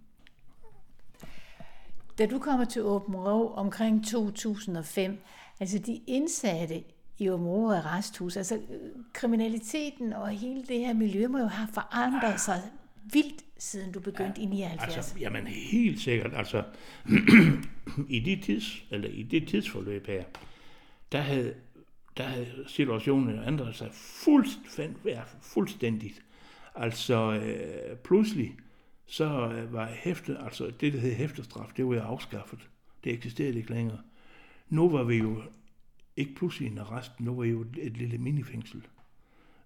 Da 2.18 2.26
du 2.26 2.38
kommer 2.38 2.64
til 2.64 2.82
Åben 2.82 3.16
Rå 3.16 3.52
omkring 3.52 4.06
2005, 4.06 5.18
altså 5.60 5.78
de 5.78 6.00
indsatte 6.06 6.84
i 7.22 7.28
Åben 7.30 7.46
Rå 7.46 7.70
Arresthus, 7.70 8.36
altså 8.36 8.60
kriminaliteten 9.12 10.12
og 10.12 10.28
hele 10.28 10.62
det 10.62 10.78
her 10.78 10.94
miljø 10.94 11.28
må 11.28 11.38
jo 11.38 11.46
have 11.46 11.68
forandret 11.74 12.40
sig 12.40 12.62
vildt, 13.12 13.44
siden 13.58 13.92
du 13.92 14.00
begyndte 14.00 14.40
ja, 14.40 14.46
i 14.46 14.50
79. 14.50 14.96
Altså, 14.96 15.18
jamen 15.18 15.46
helt 15.46 16.00
sikkert. 16.00 16.34
Altså, 16.34 16.62
i, 18.08 18.20
de 18.20 18.40
tids, 18.42 18.84
eller 18.90 19.08
i 19.08 19.22
det 19.22 19.48
tidsforløb 19.48 20.06
her, 20.06 20.24
der 21.12 21.20
havde, 21.20 21.54
der 22.16 22.24
havde 22.24 22.64
situationen 22.66 23.48
ændret 23.48 23.76
sig 23.76 23.88
fuldstændig. 23.92 25.22
fuldstændigt. 25.40 26.22
Altså 26.74 27.32
øh, 27.32 27.96
pludselig, 27.96 28.56
så 29.06 29.24
øh, 29.24 29.72
var 29.72 29.86
hæfte, 29.86 30.36
altså 30.44 30.72
det, 30.80 30.92
der 30.92 30.98
hed 30.98 31.12
hæftestraf, 31.12 31.70
det 31.76 31.86
var 31.86 31.94
jo 31.94 32.00
afskaffet. 32.00 32.58
Det 33.04 33.12
eksisterede 33.12 33.58
ikke 33.58 33.70
længere. 33.70 33.98
Nu 34.68 34.88
var 34.88 35.02
vi 35.02 35.16
jo 35.16 35.42
ikke 36.16 36.34
pludselig 36.34 36.70
en 36.70 36.78
arrest, 36.78 37.20
nu 37.20 37.34
var 37.34 37.42
vi 37.42 37.48
jo 37.48 37.66
et 37.78 37.96
lille 37.96 38.18
minifængsel. 38.18 38.86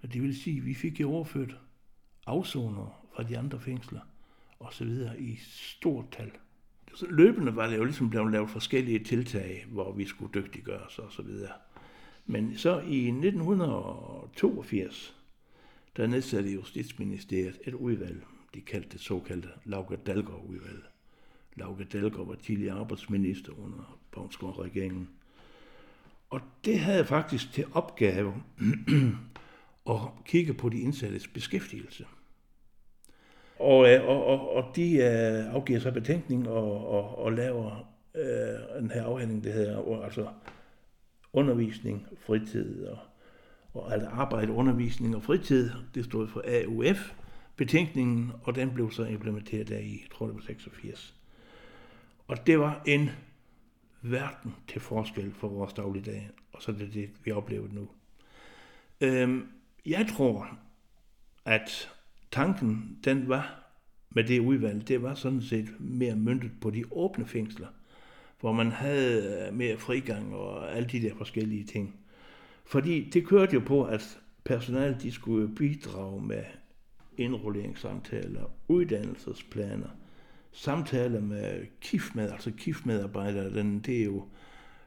Og 0.03 0.13
det 0.13 0.23
vil 0.23 0.41
sige, 0.41 0.59
at 0.59 0.67
vi 0.67 0.75
fik 0.75 1.01
jo 1.01 1.11
overført 1.11 1.57
afsoner 2.27 3.07
fra 3.15 3.23
de 3.23 3.39
andre 3.39 3.61
fængsler, 3.61 4.01
og 4.59 4.73
så 4.73 4.85
videre 4.85 5.21
i 5.21 5.37
stort 5.41 6.11
tal. 6.11 6.31
Så 6.95 7.07
løbende 7.11 7.57
var 7.57 7.67
det 7.67 7.77
jo 7.77 7.85
ligesom 7.85 8.11
blevet 8.11 8.33
lavet 8.33 8.51
forskellige 8.51 8.99
tiltag, 8.99 9.67
hvor 9.69 9.93
vi 9.93 10.05
skulle 10.05 10.33
dygtiggøres 10.35 10.99
og 10.99 11.13
så 11.13 11.23
videre. 11.23 11.53
Men 12.27 12.59
så 12.59 12.81
i 12.81 13.09
1982, 13.09 15.17
der 15.97 16.07
nedsatte 16.07 16.51
Justitsministeriet 16.51 17.61
et 17.65 17.75
udvalg, 17.75 18.27
de 18.55 18.61
kaldte 18.61 18.89
det 18.89 19.01
såkaldte 19.01 19.49
Lauke 19.65 19.97
Dalgaard-udvalg. 19.97 20.85
Lauke 21.57 21.85
Dalgaard 21.85 22.27
var 22.27 22.35
tidligere 22.35 22.79
arbejdsminister 22.79 23.53
under 23.53 24.01
Bavnsgaard-regeringen. 24.13 25.09
Og 26.31 26.41
det 26.65 26.79
havde 26.79 27.05
faktisk 27.05 27.53
til 27.53 27.65
opgave 27.73 28.35
at 29.91 30.01
kigge 30.25 30.55
på 30.55 30.69
de 30.69 30.81
indsattes 30.81 31.29
beskæftigelse. 31.29 32.07
Og, 33.59 33.91
øh, 33.91 34.09
og, 34.09 34.27
og, 34.27 34.57
og 34.57 34.77
de 34.77 34.97
øh, 34.97 35.55
afgiver 35.55 35.81
sig 35.81 35.93
betænkning 35.93 36.49
og, 36.49 36.89
og, 36.89 37.19
og 37.19 37.33
laver 37.33 37.89
øh, 38.15 38.81
den 38.81 38.91
her 38.91 39.05
afhandling, 39.05 39.45
det 39.45 39.53
hedder 39.53 40.03
altså 40.03 40.27
undervisning, 41.33 42.07
fritid 42.27 42.85
og, 42.85 42.99
og 43.75 43.93
altså 43.93 44.09
arbejde, 44.09 44.53
undervisning 44.53 45.17
og 45.17 45.23
fritid. 45.23 45.71
Det 45.95 46.05
stod 46.05 46.29
for 46.29 46.45
AUF, 46.47 47.13
betænkningen, 47.57 48.33
og 48.43 48.55
den 48.55 48.71
blev 48.75 48.91
så 48.91 49.05
implementeret 49.05 49.69
der 49.69 49.79
i, 49.79 50.01
jeg 50.03 50.11
tror 50.15 50.27
det 50.27 50.35
var 50.35 50.41
86. 50.41 51.15
Og 52.29 52.47
det 52.47 52.59
var 52.59 52.83
en 52.87 53.11
verden 54.03 54.55
til 54.69 54.81
forskel 54.81 55.33
for 55.33 55.49
vores 55.49 55.73
dagligdag, 55.73 56.31
og 56.53 56.63
så 56.63 56.73
er 56.73 56.77
det 56.77 56.95
det, 56.95 57.11
vi 57.25 57.31
oplever 57.31 57.69
nu. 57.73 57.89
Øhm, 59.01 59.47
jeg 59.87 60.07
tror, 60.17 60.59
at 61.45 61.91
tanken, 62.31 62.99
den 63.05 63.29
var 63.29 63.63
med 64.11 64.25
det 64.25 64.41
udvalg, 64.41 64.89
det 64.89 65.03
var 65.03 65.15
sådan 65.15 65.43
set 65.43 65.75
mere 65.79 66.17
myndet 66.17 66.51
på 66.61 66.71
de 66.71 66.85
åbne 66.91 67.27
fængsler, 67.27 67.69
hvor 68.41 68.53
man 68.53 68.73
havde 68.73 69.51
mere 69.53 69.79
frigang 69.79 70.35
og 70.35 70.77
alle 70.77 70.89
de 70.89 71.03
der 71.03 71.15
forskellige 71.15 71.65
ting. 71.65 72.01
Fordi 72.65 73.11
det 73.11 73.27
kørte 73.27 73.55
jo 73.55 73.61
på, 73.61 73.85
at 73.85 74.19
personalet 74.45 75.03
de 75.03 75.13
skulle 75.13 75.55
bidrage 75.55 76.23
med 76.23 76.45
indrulleringssamtaler, 77.17 78.45
uddannelsesplaner, 78.69 79.89
samtaler 80.57 81.21
med 81.21 81.67
KIF-med, 81.81 82.31
altså 82.31 82.51
KIF-medarbejdere, 82.51 83.55
den, 83.55 83.81
det 83.81 84.01
er 84.01 84.05
jo 84.05 84.25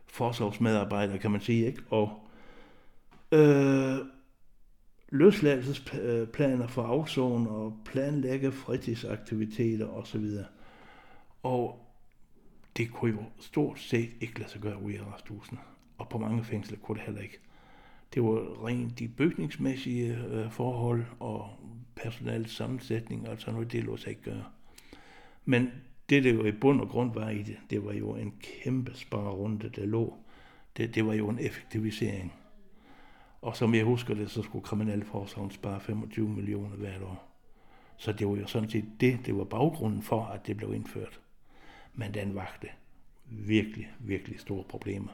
forsorgsmedarbejdere, 0.08 1.17
kan 1.17 1.32
man 1.32 1.41
sige, 1.41 1.65
ikke? 1.65 1.82
Og 1.89 2.19
øh, 3.32 3.97
løsladelsesplaner 5.10 6.67
for 6.67 6.84
afzone 6.84 7.49
og 7.49 7.77
planlægge 7.86 8.51
fritidsaktiviteter 8.51 9.88
osv. 9.88 10.25
Og 11.43 11.86
det 12.77 12.91
kunne 12.91 13.12
jo 13.12 13.23
stort 13.39 13.79
set 13.79 14.10
ikke 14.21 14.39
lade 14.39 14.51
sig 14.51 14.62
gøre 14.62 14.82
ude 14.82 14.93
i 14.93 14.97
arresthusen. 14.97 15.60
Og 15.97 16.10
på 16.10 16.17
mange 16.17 16.43
fængsler 16.43 16.77
kunne 16.77 16.97
det 16.97 17.05
heller 17.05 17.21
ikke. 17.21 17.39
Det 18.13 18.23
var 18.23 18.65
rent 18.65 18.99
de 18.99 19.08
bygningsmæssige 19.08 20.17
øh, 20.32 20.51
forhold 20.51 21.05
og 21.19 21.49
personalets 21.95 22.55
sammensætning, 22.55 23.27
altså 23.27 23.51
noget, 23.51 23.71
det 23.71 23.84
lå 23.84 23.97
sig 23.97 24.10
ikke 24.10 24.21
gøre. 24.21 24.43
Men 25.49 25.71
det, 26.09 26.23
det 26.23 26.35
jo 26.35 26.45
i 26.45 26.51
bund 26.51 26.81
og 26.81 26.89
grund 26.89 27.13
var 27.13 27.29
i 27.29 27.43
det, 27.43 27.57
det 27.69 27.85
var 27.85 27.93
jo 27.93 28.15
en 28.15 28.33
kæmpe 28.39 28.91
sparerunde, 28.95 29.69
der 29.69 29.85
lå. 29.85 30.17
Det, 30.77 30.95
det 30.95 31.05
var 31.05 31.13
jo 31.13 31.29
en 31.29 31.39
effektivisering. 31.39 32.33
Og 33.41 33.57
som 33.57 33.75
jeg 33.75 33.85
husker 33.85 34.13
det, 34.13 34.31
så 34.31 34.41
skulle 34.41 34.65
Kriminalforsorgen 34.65 35.51
spare 35.51 35.79
25 35.79 36.29
millioner 36.29 36.75
hvert 36.75 37.01
år. 37.01 37.38
Så 37.97 38.12
det 38.12 38.27
var 38.27 38.35
jo 38.35 38.47
sådan 38.47 38.69
set 38.69 38.85
det, 38.99 39.19
det 39.25 39.38
var 39.38 39.43
baggrunden 39.43 40.01
for, 40.01 40.25
at 40.25 40.47
det 40.47 40.57
blev 40.57 40.73
indført. 40.73 41.19
Men 41.93 42.13
den 42.13 42.35
vagte 42.35 42.67
virkelig, 43.25 43.91
virkelig 43.99 44.39
store 44.39 44.63
problemer. 44.63 45.12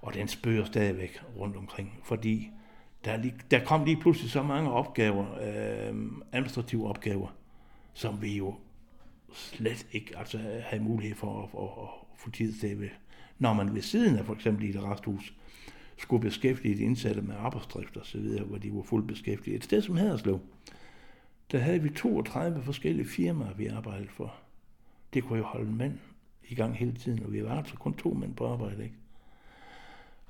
Og 0.00 0.14
den 0.14 0.28
spørger 0.28 0.64
stadigvæk 0.64 1.22
rundt 1.36 1.56
omkring, 1.56 2.00
fordi 2.04 2.50
der, 3.04 3.16
lige, 3.16 3.34
der 3.50 3.64
kom 3.64 3.84
lige 3.84 4.00
pludselig 4.00 4.30
så 4.30 4.42
mange 4.42 4.70
opgaver, 4.70 5.26
øh, 5.34 5.94
administrative 6.32 6.88
opgaver, 6.88 7.28
som 7.92 8.22
vi 8.22 8.36
jo 8.36 8.54
slet 9.34 9.86
ikke 9.92 10.18
altså, 10.18 10.38
havde 10.38 10.84
mulighed 10.84 11.16
for 11.16 11.42
at, 11.42 11.48
at, 11.62 11.82
at 11.82 12.18
få 12.18 12.30
tid 12.30 12.52
til. 12.52 12.90
Når 13.38 13.52
man 13.52 13.74
ved 13.74 13.82
siden 13.82 14.18
af 14.18 14.24
for 14.26 14.34
eksempel 14.34 14.64
i 14.64 14.70
et 14.70 14.82
resthus 14.82 15.34
skulle 15.96 16.22
beskæftige 16.22 16.76
de 16.76 16.82
indsatte 16.82 17.22
med 17.22 17.34
arbejdsdrift 17.38 17.96
og 17.96 18.06
så 18.06 18.18
videre, 18.18 18.44
hvor 18.44 18.58
de 18.58 18.74
var 18.74 18.82
fuldt 18.82 19.06
beskæftiget. 19.06 19.56
Et 19.56 19.64
sted 19.64 19.82
som 19.82 19.96
Haderslev, 19.96 20.40
der 21.52 21.58
havde 21.58 21.82
vi 21.82 21.90
32 21.90 22.62
forskellige 22.62 23.08
firmaer, 23.08 23.54
vi 23.54 23.66
arbejdede 23.66 24.08
for. 24.08 24.34
Det 25.14 25.24
kunne 25.24 25.38
jo 25.38 25.44
holde 25.44 25.72
mænd 25.72 25.98
i 26.48 26.54
gang 26.54 26.76
hele 26.76 26.94
tiden, 26.94 27.24
og 27.24 27.32
vi 27.32 27.44
var 27.44 27.56
altså 27.58 27.76
kun 27.76 27.94
to 27.94 28.14
mænd 28.14 28.34
på 28.34 28.46
arbejde, 28.52 28.82
ikke? 28.82 28.94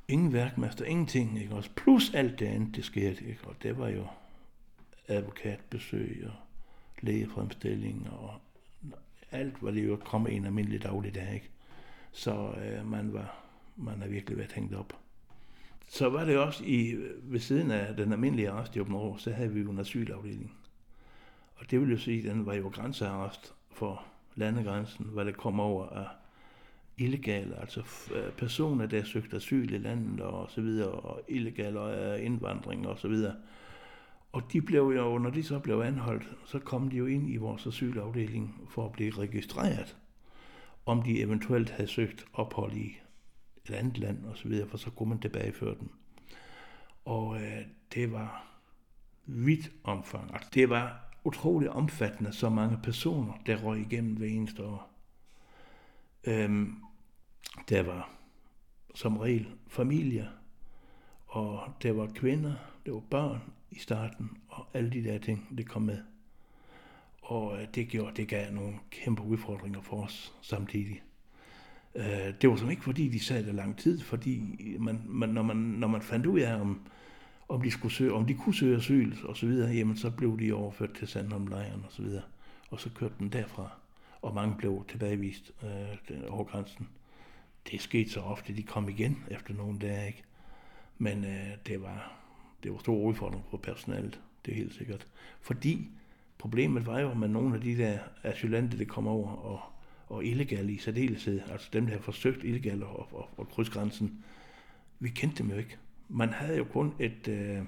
Ingen 0.08 0.32
værkmester, 0.32 0.84
ingenting, 0.84 1.40
ikke 1.40 1.54
også? 1.54 1.70
Plus 1.76 2.14
alt 2.14 2.38
det 2.38 2.46
andet, 2.46 2.76
det 2.76 2.84
skete, 2.84 3.24
ikke? 3.24 3.44
Og 3.44 3.54
det 3.62 3.78
var 3.78 3.88
jo 3.88 4.06
advokatbesøg 5.08 6.24
og 6.26 6.34
lægefremstilling 7.00 8.10
og 8.10 8.34
alt 9.34 9.62
var 9.62 9.70
det 9.70 9.86
jo 9.86 9.96
kommet 9.96 10.32
en 10.32 10.46
almindelig 10.46 10.82
dagligdag, 10.82 11.34
ikke? 11.34 11.50
Så 12.12 12.54
øh, 12.64 12.90
man 12.90 13.12
var, 13.12 13.34
man 13.76 14.00
har 14.00 14.08
virkelig 14.08 14.38
været 14.38 14.52
hængt 14.52 14.74
op. 14.74 14.92
så 15.88 16.08
var 16.08 16.24
det 16.24 16.38
også 16.38 16.64
i, 16.64 16.96
ved 17.22 17.40
siden 17.40 17.70
af 17.70 17.96
den 17.96 18.12
almindelige 18.12 18.50
arrest 18.50 18.76
i 18.76 18.80
Åben 18.80 19.18
så 19.18 19.32
havde 19.32 19.52
vi 19.52 19.60
jo 19.60 19.70
en 19.70 19.78
asylafdeling. 19.78 20.52
Og 21.56 21.70
det 21.70 21.80
vil 21.80 21.90
jo 21.90 21.98
sige, 21.98 22.18
at 22.18 22.34
den 22.34 22.46
var 22.46 22.54
jo 22.54 22.68
grænsearrest 22.68 23.54
for 23.72 24.04
landegrænsen, 24.34 25.06
hvad 25.12 25.24
det 25.24 25.36
kom 25.36 25.60
over 25.60 25.88
af 25.88 26.06
illegale, 26.98 27.60
altså 27.60 27.80
øh, 28.14 28.32
personer, 28.32 28.86
der 28.86 29.04
søgte 29.04 29.36
asyl 29.36 29.72
i 29.72 29.78
landet 29.78 30.20
og 30.20 30.50
så 30.50 30.60
videre, 30.60 30.90
og 30.90 31.22
illegale 31.28 32.12
øh, 32.14 32.24
indvandring 32.24 32.88
og 32.88 32.98
så 32.98 33.08
videre. 33.08 33.34
Og 34.34 34.52
de 34.52 34.62
blev 34.62 34.92
jo, 34.96 35.18
når 35.18 35.30
de 35.30 35.42
så 35.42 35.58
blev 35.58 35.80
anholdt, 35.80 36.28
så 36.44 36.58
kom 36.58 36.90
de 36.90 36.96
jo 36.96 37.06
ind 37.06 37.30
i 37.30 37.36
vores 37.36 37.66
asylafdeling 37.66 38.68
for 38.70 38.86
at 38.86 38.92
blive 38.92 39.10
registreret, 39.10 39.96
om 40.86 41.02
de 41.02 41.20
eventuelt 41.20 41.70
havde 41.70 41.88
søgt 41.88 42.26
ophold 42.32 42.72
i 42.72 42.96
et 43.64 43.70
andet 43.70 43.98
land 43.98 44.26
osv., 44.26 44.58
så 44.58 44.66
for 44.68 44.76
så 44.76 44.90
kunne 44.90 45.08
man 45.08 45.20
tilbageføre 45.20 45.74
dem. 45.80 45.88
Og 47.04 47.42
øh, 47.42 47.60
det 47.94 48.12
var 48.12 48.60
vidt 49.26 49.72
omfang. 49.84 50.34
Altså, 50.34 50.50
det 50.54 50.70
var 50.70 51.14
utrolig 51.24 51.70
omfattende, 51.70 52.32
så 52.32 52.48
mange 52.48 52.78
personer, 52.82 53.32
der 53.46 53.56
røg 53.56 53.80
igennem 53.80 54.16
hver 54.16 54.28
eneste 54.28 54.64
år. 54.64 54.90
Øhm, 56.24 56.76
der 57.68 57.82
var 57.82 58.10
som 58.94 59.16
regel 59.16 59.46
familier, 59.68 60.26
og 61.34 61.72
der 61.82 61.92
var 61.92 62.06
kvinder, 62.14 62.54
der 62.86 62.92
var 62.92 63.00
børn 63.10 63.40
i 63.70 63.78
starten, 63.78 64.30
og 64.48 64.66
alle 64.74 64.90
de 64.90 65.04
der 65.04 65.18
ting, 65.18 65.58
det 65.58 65.68
kom 65.68 65.82
med. 65.82 65.98
Og 67.22 67.60
øh, 67.60 67.68
det 67.74 67.88
gjorde, 67.88 68.16
det 68.16 68.28
gav 68.28 68.52
nogle 68.52 68.74
kæmpe 68.90 69.22
udfordringer 69.22 69.80
for 69.80 70.04
os 70.04 70.34
samtidig. 70.42 71.02
Øh, 71.94 72.34
det 72.40 72.50
var 72.50 72.56
som 72.56 72.70
ikke 72.70 72.84
fordi, 72.84 73.08
de 73.08 73.20
sad 73.20 73.46
der 73.46 73.52
lang 73.52 73.78
tid, 73.78 74.00
fordi 74.00 74.58
man, 74.78 75.02
man, 75.06 75.28
når, 75.28 75.42
man, 75.42 75.56
når 75.56 75.88
man 75.88 76.02
fandt 76.02 76.26
ud 76.26 76.40
af, 76.40 76.60
om, 76.60 76.80
om 77.48 77.62
de, 77.62 77.70
skulle 77.70 77.94
søge, 77.94 78.12
om 78.12 78.26
de 78.26 78.34
kunne 78.34 78.54
søge 78.54 78.76
asyl 78.76 79.14
og 79.24 79.36
så 79.36 79.46
videre, 79.46 79.70
jamen 79.70 79.96
så 79.96 80.10
blev 80.10 80.40
de 80.40 80.52
overført 80.52 80.92
til 80.92 81.08
Sandholmlejren 81.08 81.84
og 81.86 81.92
så 81.92 82.02
videre. 82.02 82.22
Og 82.70 82.80
så 82.80 82.90
kørte 82.90 83.14
den 83.18 83.28
derfra, 83.28 83.70
og 84.22 84.34
mange 84.34 84.56
blev 84.58 84.84
tilbagevist 84.88 85.52
øh, 85.62 86.18
over 86.28 86.44
grænsen. 86.44 86.88
Det 87.70 87.80
skete 87.80 88.10
så 88.10 88.20
ofte, 88.20 88.56
de 88.56 88.62
kom 88.62 88.88
igen 88.88 89.24
efter 89.30 89.54
nogle 89.54 89.78
dage, 89.78 90.06
ikke? 90.06 90.22
Men 90.98 91.24
øh, 91.24 91.50
det 91.66 91.82
var 91.82 92.12
det 92.62 92.72
var 92.72 92.78
stor 92.78 92.96
udfordring 92.96 93.44
for 93.50 93.56
personalet, 93.56 94.20
det 94.46 94.52
er 94.52 94.56
helt 94.56 94.74
sikkert. 94.74 95.06
Fordi 95.40 95.88
problemet 96.38 96.86
var 96.86 97.00
jo 97.00 97.14
med 97.14 97.28
nogle 97.28 97.54
af 97.54 97.60
de 97.60 97.78
der 97.78 97.98
asylanter, 98.22 98.78
der 98.78 98.84
kom 98.84 99.06
over 99.06 99.30
og, 99.30 99.60
og 100.08 100.24
illegale 100.24 100.72
i 100.72 100.78
særdeleshed, 100.78 101.40
altså 101.50 101.68
dem, 101.72 101.86
der 101.86 101.92
har 101.92 102.00
forsøgt 102.00 102.44
illegalt 102.44 102.82
at, 102.82 102.88
at, 103.18 103.24
at 103.38 103.48
krydse 103.48 103.72
grænsen, 103.72 104.24
vi 105.00 105.08
kendte 105.08 105.42
dem 105.42 105.50
jo 105.50 105.56
ikke 105.56 105.78
man 106.08 106.32
havde 106.32 106.56
jo 106.56 106.64
kun 106.64 106.94
et, 106.98 107.28
øh, 107.28 107.62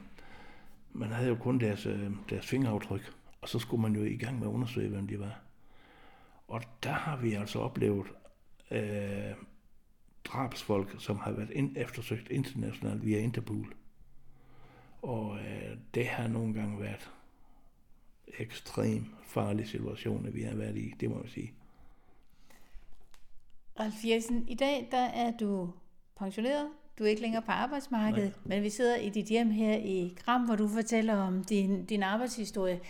man 0.93 1.09
havde 1.09 1.29
jo 1.29 1.35
kun 1.35 1.61
deres, 1.61 1.87
øh, 1.87 2.11
deres 2.31 2.47
fingeraftryk, 2.47 3.13
og 3.41 3.49
så 3.49 3.59
skulle 3.59 3.83
man 3.83 3.95
jo 3.95 4.05
i 4.05 4.17
gang 4.17 4.39
med 4.39 4.47
at 4.47 4.53
undersøge, 4.53 4.89
hvem 4.89 5.07
de 5.07 5.21
var. 5.21 5.41
Og 6.49 6.63
der 6.83 6.93
har 6.93 7.17
vi 7.17 7.33
altså 7.33 7.59
oplevet 7.59 8.07
øh, 8.71 9.35
drabsfolk, 10.27 10.97
som 10.99 11.19
har 11.19 11.33
været 11.33 11.51
ind, 11.51 11.77
eftersøgt 11.77 12.31
internationalt 12.31 13.07
via 13.07 13.19
Interpol. 13.19 13.75
Og 15.03 15.39
øh, 15.39 15.77
det 15.95 16.07
har 16.07 16.29
nogle 16.29 16.55
gange 16.55 16.81
været 16.81 17.11
ekstrem 18.39 19.07
farlige 19.23 19.67
situationer, 19.67 20.31
vi 20.31 20.43
har 20.43 20.55
været 20.55 20.77
i, 20.77 20.95
det 21.01 21.11
må 21.11 21.21
jeg 21.23 21.31
sige. 21.31 21.53
Ralf 23.81 24.05
Jensen, 24.05 24.49
i 24.49 24.55
dag 24.55 24.89
der 24.91 25.05
er 25.05 25.37
du 25.41 25.71
pensioneret, 26.17 26.69
du 26.99 27.05
er 27.05 27.09
ikke 27.09 27.23
længere 27.23 27.43
på 27.43 27.51
arbejdsmarkedet, 27.51 28.33
Nej. 28.45 28.57
men 28.57 28.63
vi 28.63 28.71
sidder 28.71 28.97
i 28.97 29.11
dit 29.11 29.27
hjem 29.27 29.51
her 29.51 29.77
i 29.77 30.17
Gram, 30.25 30.45
hvor 30.45 30.57
du 30.57 30.69
fortæller 30.69 31.15
om 31.15 31.45
din, 31.45 31.85
din 31.85 32.03
arbejdshistorie. 32.03 32.81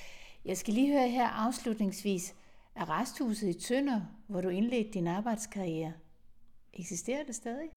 Jeg 0.45 0.57
skal 0.57 0.75
lige 0.75 0.93
høre 0.93 1.09
her 1.09 1.29
afslutningsvis. 1.29 2.35
Arresthuset 2.77 3.49
i 3.49 3.61
Tønder, 3.61 4.01
hvor 4.27 4.41
du 4.41 4.49
indledte 4.49 4.91
din 4.91 5.07
arbejdskarriere, 5.07 5.93
eksisterer 6.79 7.25
det 7.25 7.35
stadig? 7.35 7.69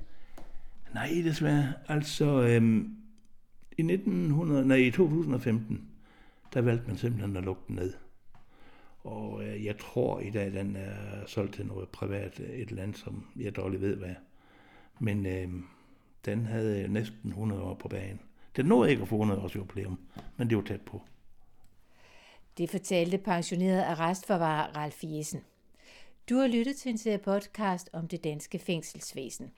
Nej, 0.93 1.09
desværre. 1.23 1.73
Altså, 1.87 2.25
øhm, 2.25 2.97
i, 3.77 3.81
1900, 3.81 4.67
nej, 4.67 4.77
i 4.77 4.91
2015, 4.91 5.89
der 6.53 6.61
valgte 6.61 6.87
man 6.87 6.97
simpelthen 6.97 7.37
at 7.37 7.43
lukke 7.43 7.61
den 7.67 7.75
ned. 7.75 7.93
Og 9.03 9.43
øh, 9.43 9.65
jeg 9.65 9.77
tror 9.77 10.19
i 10.19 10.29
dag, 10.29 10.53
den 10.53 10.75
er 10.75 11.25
solgt 11.27 11.53
til 11.53 11.65
noget 11.65 11.89
privat, 11.89 12.39
et 12.39 12.71
land, 12.71 12.93
som 12.93 13.25
jeg 13.35 13.55
dårligt 13.55 13.81
ved 13.81 13.95
hvad. 13.95 14.15
Men 14.99 15.25
øh, 15.25 15.49
den 16.25 16.45
havde 16.45 16.87
næsten 16.87 17.29
100 17.29 17.61
år 17.61 17.73
på 17.73 17.87
banen. 17.87 18.19
Den 18.55 18.65
nåede 18.65 18.91
ikke 18.91 19.01
at 19.01 19.07
få 19.07 19.15
100 19.15 19.41
års 19.41 19.55
jubilæum, 19.55 19.99
men 20.37 20.49
det 20.49 20.57
var 20.57 20.63
tæt 20.63 20.81
på. 20.81 21.01
Det 22.57 22.69
fortalte 22.69 23.17
pensioneret 23.17 23.83
arrestforvarer 23.83 24.77
Ralf 24.77 24.99
Jessen. 25.03 25.41
Du 26.29 26.37
har 26.37 26.47
lyttet 26.47 26.75
til 26.75 26.89
en 26.89 26.97
serie 26.97 27.17
podcast 27.17 27.89
om 27.93 28.07
det 28.07 28.23
danske 28.23 28.59
fængselsvæsen. 28.59 29.51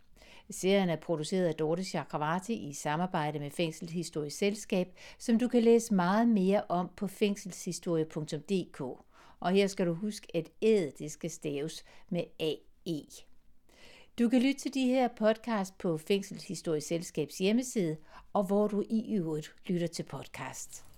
Serien 0.50 0.90
er 0.90 0.96
produceret 0.96 1.46
af 1.46 1.56
Dorte 1.56 1.84
Chakravarti 1.84 2.54
i 2.54 2.74
samarbejde 2.74 3.40
med 3.40 3.52
Fængselshistorisk 3.52 4.38
Selskab, 4.38 4.88
som 5.18 5.40
du 5.40 5.48
kan 5.48 5.64
læse 5.64 5.94
meget 5.94 6.28
mere 6.28 6.64
om 6.70 6.90
på 6.96 7.08
fængselshistorie.dk. 7.08 8.82
Og 9.40 9.52
her 9.52 9.68
skal 9.68 9.88
du 9.88 9.94
huske, 9.94 10.28
at 10.34 10.50
æd 10.62 10.92
det 11.00 11.12
skal 11.12 11.30
staves 11.30 11.84
med 12.10 12.24
AE. 12.40 13.06
Du 14.20 14.30
kan 14.30 14.42
lytte 14.42 14.60
til 14.60 14.74
de 14.74 14.86
her 14.86 15.08
podcast 15.08 15.78
på 15.78 15.98
Fængselshistorisk 15.98 16.88
Selskabs 16.88 17.38
hjemmeside, 17.38 17.98
og 18.34 18.44
hvor 18.44 18.68
du 18.68 18.84
i 18.90 19.16
øvrigt 19.16 19.56
lytter 19.66 19.88
til 19.88 20.04
podcast. 20.04 20.91